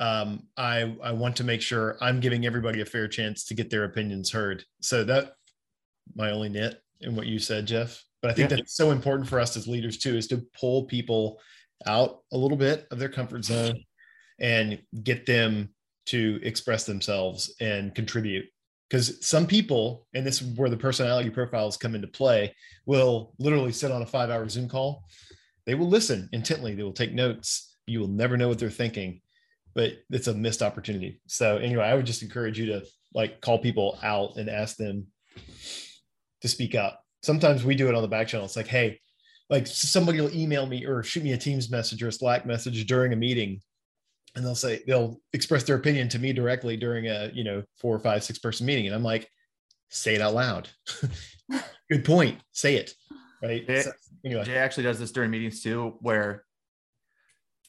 [0.00, 3.70] um, I I want to make sure I'm giving everybody a fair chance to get
[3.70, 4.64] their opinions heard.
[4.80, 5.34] So that
[6.14, 8.04] my only nit in what you said, Jeff.
[8.20, 8.56] But I think yeah.
[8.56, 11.40] that's so important for us as leaders too, is to pull people
[11.86, 13.82] out a little bit of their comfort zone
[14.38, 15.70] and get them
[16.06, 18.46] to express themselves and contribute.
[18.88, 22.54] Because some people, and this is where the personality profiles come into play,
[22.86, 25.04] will literally sit on a five hour Zoom call.
[25.64, 27.76] They will listen intently, they will take notes.
[27.86, 29.20] You will never know what they're thinking
[29.74, 31.20] but it's a missed opportunity.
[31.26, 32.82] So anyway, I would just encourage you to
[33.14, 35.06] like call people out and ask them
[36.40, 37.02] to speak up.
[37.22, 38.46] Sometimes we do it on the back channel.
[38.46, 39.00] It's like, hey,
[39.48, 42.84] like somebody will email me or shoot me a Teams message or a Slack message
[42.86, 43.60] during a meeting,
[44.34, 47.94] and they'll say they'll express their opinion to me directly during a you know four
[47.94, 49.28] or five six person meeting, and I'm like,
[49.90, 50.68] say it out loud.
[51.90, 52.40] Good point.
[52.52, 52.94] Say it.
[53.42, 53.66] Right.
[53.66, 53.92] Jay, so,
[54.24, 54.44] anyway.
[54.44, 56.44] Jay actually does this during meetings too, where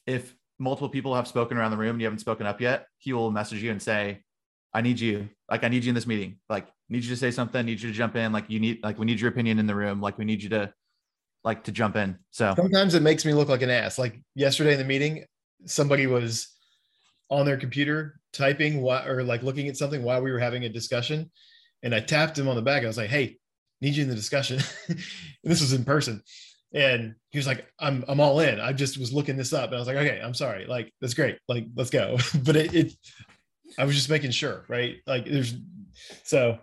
[0.07, 3.13] if multiple people have spoken around the room and you haven't spoken up yet, he
[3.13, 4.21] will message you and say,
[4.73, 5.29] I need you.
[5.49, 6.37] Like, I need you in this meeting.
[6.49, 8.31] Like, need you to say something, need you to jump in.
[8.31, 10.01] Like, you need, like, we need your opinion in the room.
[10.01, 10.73] Like, we need you to,
[11.43, 12.17] like to jump in.
[12.31, 13.97] So sometimes it makes me look like an ass.
[13.97, 15.25] Like yesterday in the meeting,
[15.65, 16.49] somebody was
[17.29, 20.69] on their computer typing what or like looking at something while we were having a
[20.69, 21.29] discussion.
[21.81, 22.83] And I tapped him on the back.
[22.83, 23.37] I was like, hey,
[23.81, 24.59] need you in the discussion.
[25.43, 26.23] this was in person.
[26.73, 28.59] And he was like, I'm I'm all in.
[28.59, 29.67] I just was looking this up.
[29.67, 30.65] And I was like, okay, I'm sorry.
[30.65, 31.37] Like, that's great.
[31.47, 32.17] Like, let's go.
[32.43, 32.93] but it, it
[33.77, 34.97] I was just making sure, right?
[35.07, 35.55] Like there's
[36.23, 36.59] so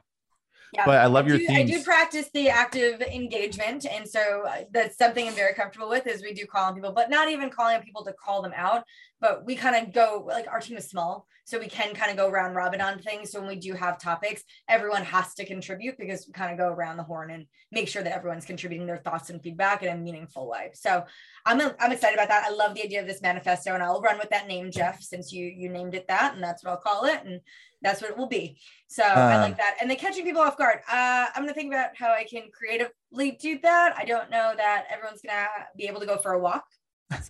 [0.72, 0.86] yeah.
[0.86, 1.70] But I love your I do, themes.
[1.70, 3.86] I do practice the active engagement.
[3.86, 6.92] And so uh, that's something I'm very comfortable with is we do call on people,
[6.92, 8.84] but not even calling on people to call them out,
[9.20, 11.26] but we kind of go like our team is small.
[11.44, 13.32] So we can kind of go round robin on things.
[13.32, 16.72] So when we do have topics, everyone has to contribute because we kind of go
[16.72, 19.96] around the horn and make sure that everyone's contributing their thoughts and feedback in a
[19.96, 20.70] meaningful way.
[20.74, 21.04] So
[21.44, 22.46] I'm, I'm excited about that.
[22.46, 25.32] I love the idea of this manifesto and I'll run with that name, Jeff, since
[25.32, 27.20] you, you named it that, and that's what I'll call it.
[27.24, 27.40] And
[27.82, 28.58] that's what it will be.
[28.88, 29.76] So um, I like that.
[29.80, 30.80] And then catching people off guard.
[30.90, 33.94] Uh, I'm gonna think about how I can creatively do that.
[33.96, 36.64] I don't know that everyone's gonna be able to go for a walk.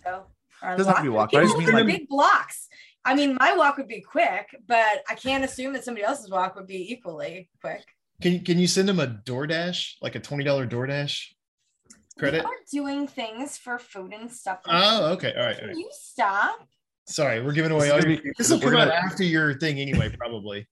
[0.03, 0.27] So
[0.61, 1.31] doesn't have to be walk.
[1.31, 2.67] People I like big blocks.
[3.03, 6.55] I mean, my walk would be quick, but I can't assume that somebody else's walk
[6.55, 7.83] would be equally quick.
[8.21, 11.25] Can can you send them a DoorDash, like a twenty dollar DoorDash
[12.19, 12.43] credit?
[12.43, 14.59] We are doing things for food and stuff.
[14.67, 15.55] oh, okay, all right.
[15.55, 15.77] Can all right.
[15.77, 16.67] you stop?
[17.07, 18.17] Sorry, we're giving away all your.
[18.37, 20.67] This will come out after your thing anyway, probably.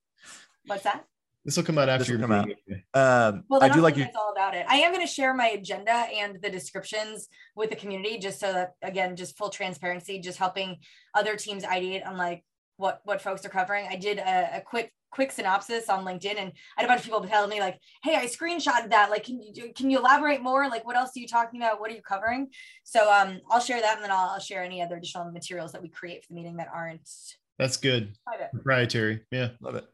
[0.66, 1.06] What's that?
[1.46, 2.50] This will come out after your come out.
[2.94, 4.04] Um, well, I do like you.
[4.04, 4.66] It's all about it.
[4.70, 8.54] I am going to share my agenda and the descriptions with the community, just so
[8.54, 10.78] that again, just full transparency, just helping
[11.16, 12.44] other teams ideate on like
[12.78, 13.88] what what folks are covering.
[13.90, 17.06] I did a, a quick quick synopsis on LinkedIn, and I had a bunch of
[17.06, 19.10] people telling me like, "Hey, I screenshotted that.
[19.10, 20.70] Like, can you can you elaborate more?
[20.70, 21.80] Like, what else are you talking about?
[21.80, 22.50] What are you covering?"
[22.84, 25.82] So, um, I'll share that, and then I'll, I'll share any other additional materials that
[25.82, 27.10] we create for the meeting that aren't.
[27.58, 28.16] That's good.
[28.26, 28.52] Private.
[28.52, 29.22] Proprietary.
[29.32, 29.86] Yeah, love it.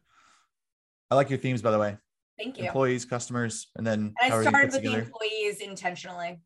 [1.10, 1.98] I like your themes, by the way.
[2.38, 2.66] Thank you.
[2.66, 4.98] Employees, customers, and then and I started with together.
[4.98, 6.42] the employees intentionally.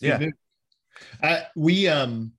[0.00, 0.28] Yeah.
[1.22, 2.32] Uh, we um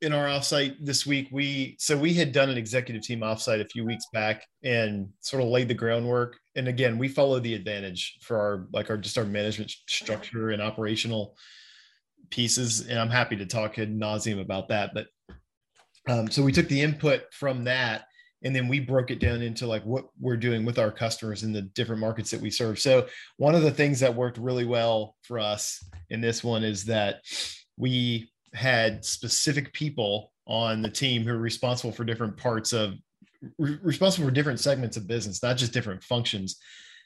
[0.00, 3.68] in our offsite this week, we so we had done an executive team offsite a
[3.68, 6.38] few weeks back and sort of laid the groundwork.
[6.56, 10.62] And again, we follow the advantage for our like our just our management structure and
[10.62, 11.36] operational
[12.30, 12.86] pieces.
[12.86, 14.92] And I'm happy to talk ad nauseum about that.
[14.94, 15.06] But
[16.08, 18.06] um, so we took the input from that
[18.44, 21.52] and then we broke it down into like what we're doing with our customers in
[21.52, 22.78] the different markets that we serve.
[22.78, 26.84] So one of the things that worked really well for us in this one is
[26.86, 27.20] that
[27.76, 32.94] we had specific people on the team who are responsible for different parts of
[33.58, 36.56] re- responsible for different segments of business, not just different functions.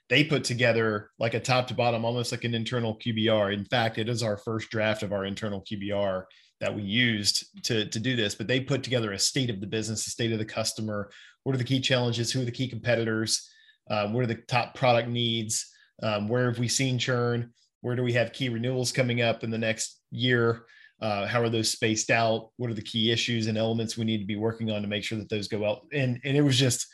[0.09, 3.53] They put together like a top to bottom, almost like an internal QBR.
[3.53, 6.25] In fact, it is our first draft of our internal QBR
[6.61, 9.67] that we used to, to do this, but they put together a state of the
[9.67, 11.11] business, a state of the customer.
[11.43, 12.33] What are the key challenges?
[12.33, 13.49] Who are the key competitors?
[13.91, 15.67] Um, what are the top product needs?
[16.03, 17.53] Um, where have we seen churn?
[17.81, 20.65] Where do we have key renewals coming up in the next year?
[21.01, 22.51] Uh, how are those spaced out?
[22.57, 25.05] What are the key issues and elements we need to be working on to make
[25.05, 25.87] sure that those go out?
[25.93, 26.87] And and it was just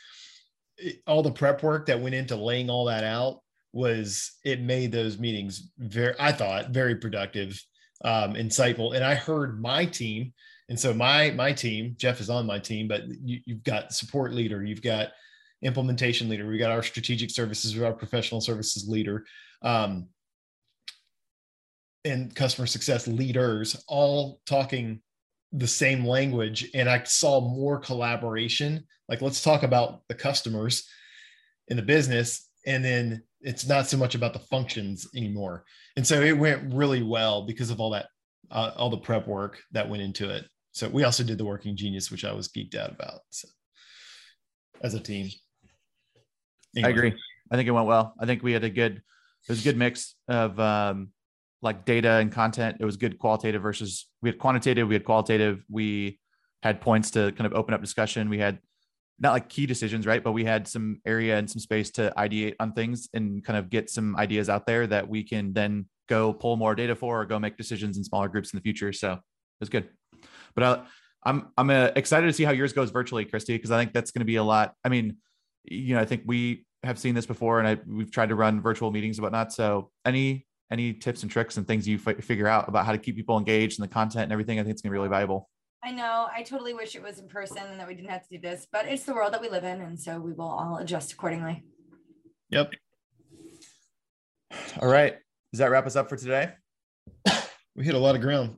[1.07, 3.39] all the prep work that went into laying all that out
[3.71, 7.59] was it made those meetings very I thought very productive,
[8.03, 8.95] um, insightful.
[8.95, 10.33] And I heard my team,
[10.69, 14.33] and so my my team Jeff is on my team, but you, you've got support
[14.33, 15.09] leader, you've got
[15.61, 19.25] implementation leader, we got our strategic services, our professional services leader.
[19.61, 20.09] Um,
[22.05, 25.01] and customer success leaders all talking
[25.51, 28.83] the same language and i saw more collaboration.
[29.07, 30.87] Like let's talk about the customers
[31.67, 35.65] in the business and then it's not so much about the functions anymore.
[35.97, 38.07] And so it went really well because of all that
[38.49, 40.45] uh, all the prep work that went into it.
[40.71, 43.47] So we also did the working genius which i was geeked out about so
[44.81, 45.29] as a team.
[46.75, 46.89] Anyway.
[46.89, 47.13] i agree.
[47.51, 48.15] I think it went well.
[48.19, 51.12] I think we had a good it was a good mix of um,
[51.63, 52.77] like data and content.
[52.79, 56.19] It was good qualitative versus we had quantitative, we had qualitative, we
[56.61, 58.29] had points to kind of open up discussion.
[58.29, 58.59] We had
[59.19, 60.23] not like key decisions, right?
[60.23, 63.69] But we had some area and some space to ideate on things and kind of
[63.69, 67.25] get some ideas out there that we can then go pull more data for or
[67.25, 68.91] go make decisions in smaller groups in the future.
[68.91, 69.19] So it
[69.59, 69.89] was good.
[70.55, 70.83] But I,
[71.25, 74.11] I'm I'm uh, excited to see how yours goes virtually, Kristi, because I think that's
[74.11, 74.73] going to be a lot.
[74.83, 75.17] I mean,
[75.63, 78.61] you know, I think we have seen this before, and I, we've tried to run
[78.61, 79.53] virtual meetings and whatnot.
[79.53, 82.97] So any any tips and tricks and things you f- figure out about how to
[82.97, 85.49] keep people engaged and the content and everything, I think it's gonna be really valuable.
[85.83, 86.27] I know.
[86.33, 88.67] I totally wish it was in person and that we didn't have to do this,
[88.71, 91.63] but it's the world that we live in, and so we will all adjust accordingly.
[92.49, 92.73] Yep.
[94.81, 95.15] All right.
[95.51, 96.53] Does that wrap us up for today?
[97.75, 98.57] we hit a lot of ground.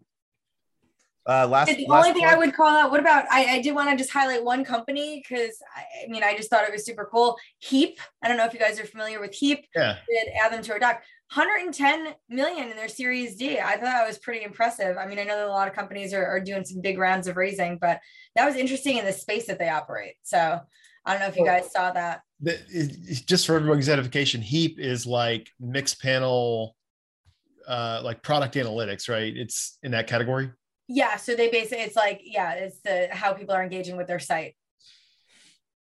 [1.28, 3.74] Uh, last, the last only thing I would call out, what about, I, I did
[3.74, 6.86] want to just highlight one company because I, I, mean, I just thought it was
[6.86, 7.36] super cool.
[7.58, 8.00] Heap.
[8.24, 9.66] I don't know if you guys are familiar with Heap.
[9.76, 9.98] Yeah.
[10.08, 11.02] Did add them to our doc.
[11.34, 13.60] 110 million in their Series D.
[13.60, 14.98] I thought that was pretty impressive.
[14.98, 17.28] I mean, I know that a lot of companies are, are doing some big rounds
[17.28, 18.00] of raising, but
[18.36, 20.16] that was interesting in the space that they operate.
[20.22, 20.60] So
[21.06, 22.22] I don't know if you guys saw that.
[22.42, 26.72] The, it, just for everyone's edification, Heap is like Mixpanel,
[27.68, 29.36] uh, like product analytics, right?
[29.36, 30.52] It's in that category.
[30.88, 31.18] Yeah.
[31.18, 34.56] So they basically, it's like, yeah, it's the how people are engaging with their site.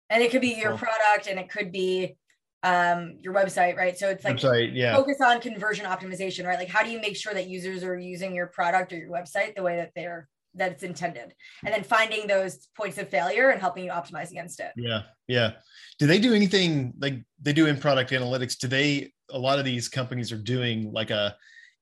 [0.09, 2.17] And it could be your product and it could be
[2.63, 3.97] um your website right?
[3.97, 4.95] So it's like website, yeah.
[4.95, 6.57] focus on conversion optimization right?
[6.57, 9.55] Like how do you make sure that users are using your product or your website
[9.55, 11.33] the way that they're that it's intended?
[11.63, 14.71] And then finding those points of failure and helping you optimize against it.
[14.75, 15.51] Yeah yeah.
[15.99, 18.57] Do they do anything like they do in product analytics.
[18.57, 21.35] Do they a lot of these companies are doing like a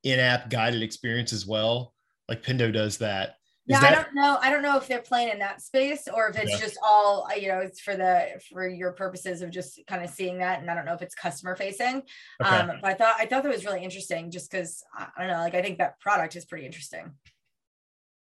[0.03, 1.93] in-app guided experience as well?
[2.27, 3.35] Like Pendo does that
[3.67, 4.37] yeah, that- I don't know.
[4.41, 6.59] I don't know if they're playing in that space or if it's yeah.
[6.59, 7.59] just all you know.
[7.59, 10.85] It's for the for your purposes of just kind of seeing that, and I don't
[10.85, 12.03] know if it's customer facing.
[12.41, 12.49] Okay.
[12.49, 15.39] Um, but I thought I thought that was really interesting, just because I don't know.
[15.39, 17.11] Like I think that product is pretty interesting.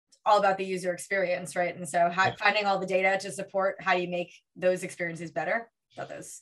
[0.09, 1.75] It's all about the user experience, right?
[1.75, 5.69] And so how, finding all the data to support how you make those experiences better.
[5.93, 6.41] I thought those.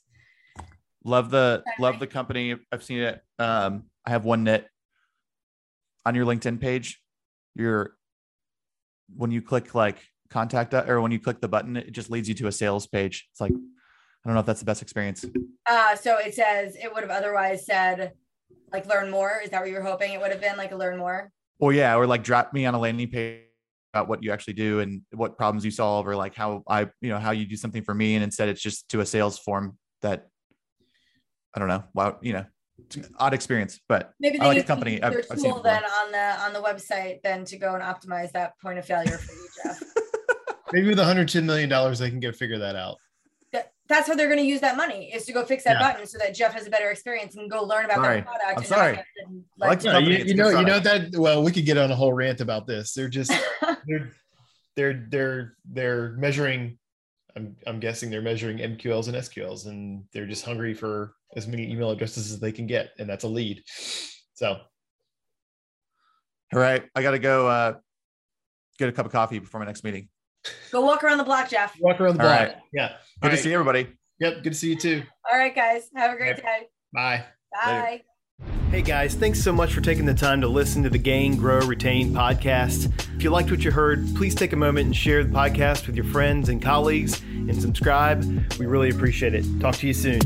[1.03, 2.55] Love the love the company.
[2.71, 3.21] I've seen it.
[3.37, 4.67] Um, I have one nit
[6.07, 6.99] on your LinkedIn page.
[7.55, 7.95] Your
[9.15, 9.97] when you click like
[10.29, 13.27] contact or when you click the button, it just leads you to a sales page.
[13.31, 15.25] It's like, I don't know if that's the best experience.
[15.65, 18.13] Uh, so it says it would have otherwise said
[18.71, 19.41] like learn more.
[19.43, 21.31] Is that what you were hoping it would have been like a learn more?
[21.59, 23.43] Or yeah, or like drop me on a landing page
[23.93, 27.09] about what you actually do and what problems you solve or like how I, you
[27.09, 28.15] know, how you do something for me.
[28.15, 30.27] And instead it's just to a sales form that
[31.55, 31.83] I don't know.
[31.93, 32.45] Wow, you know,
[33.17, 35.01] odd experience, but maybe they I like the company.
[35.01, 38.59] I've, I've tool then on the on the website then to go and optimize that
[38.59, 39.83] point of failure for you, Jeff.
[40.73, 42.97] maybe with 110 million dollars, they can go figure that out.
[43.87, 45.91] that's how they're going to use that money is to go fix that yeah.
[45.91, 48.21] button so that Jeff has a better experience and go learn about sorry.
[48.21, 48.57] product.
[48.57, 48.99] I'm sorry.
[49.57, 51.15] like no, you, you know, you know that.
[51.15, 52.93] Well, we could get on a whole rant about this.
[52.93, 53.31] They're just
[53.87, 54.11] they're
[54.75, 56.77] they're they're they're measuring.
[57.35, 61.71] I'm I'm guessing they're measuring MQLs and SQLs, and they're just hungry for as many
[61.71, 63.63] email addresses as they can get, and that's a lead.
[64.33, 64.57] So,
[66.53, 67.73] all right, I got to go uh,
[68.77, 70.09] get a cup of coffee before my next meeting.
[70.71, 71.75] Go walk around the block, Jeff.
[71.79, 72.39] Walk around the block.
[72.39, 72.55] Right.
[72.73, 72.87] Yeah.
[72.87, 73.39] Good All to right.
[73.39, 73.87] see everybody.
[74.19, 74.43] Yep.
[74.43, 75.03] Good to see you too.
[75.29, 75.89] All right, guys.
[75.95, 76.67] Have a great day.
[76.93, 77.25] Bye.
[77.53, 77.81] Bye.
[77.91, 78.03] Later.
[78.71, 81.59] Hey guys, thanks so much for taking the time to listen to the Gain, Grow,
[81.65, 82.85] Retain podcast.
[83.15, 85.95] If you liked what you heard, please take a moment and share the podcast with
[85.95, 88.23] your friends and colleagues and subscribe.
[88.59, 89.43] We really appreciate it.
[89.59, 90.21] Talk to you soon.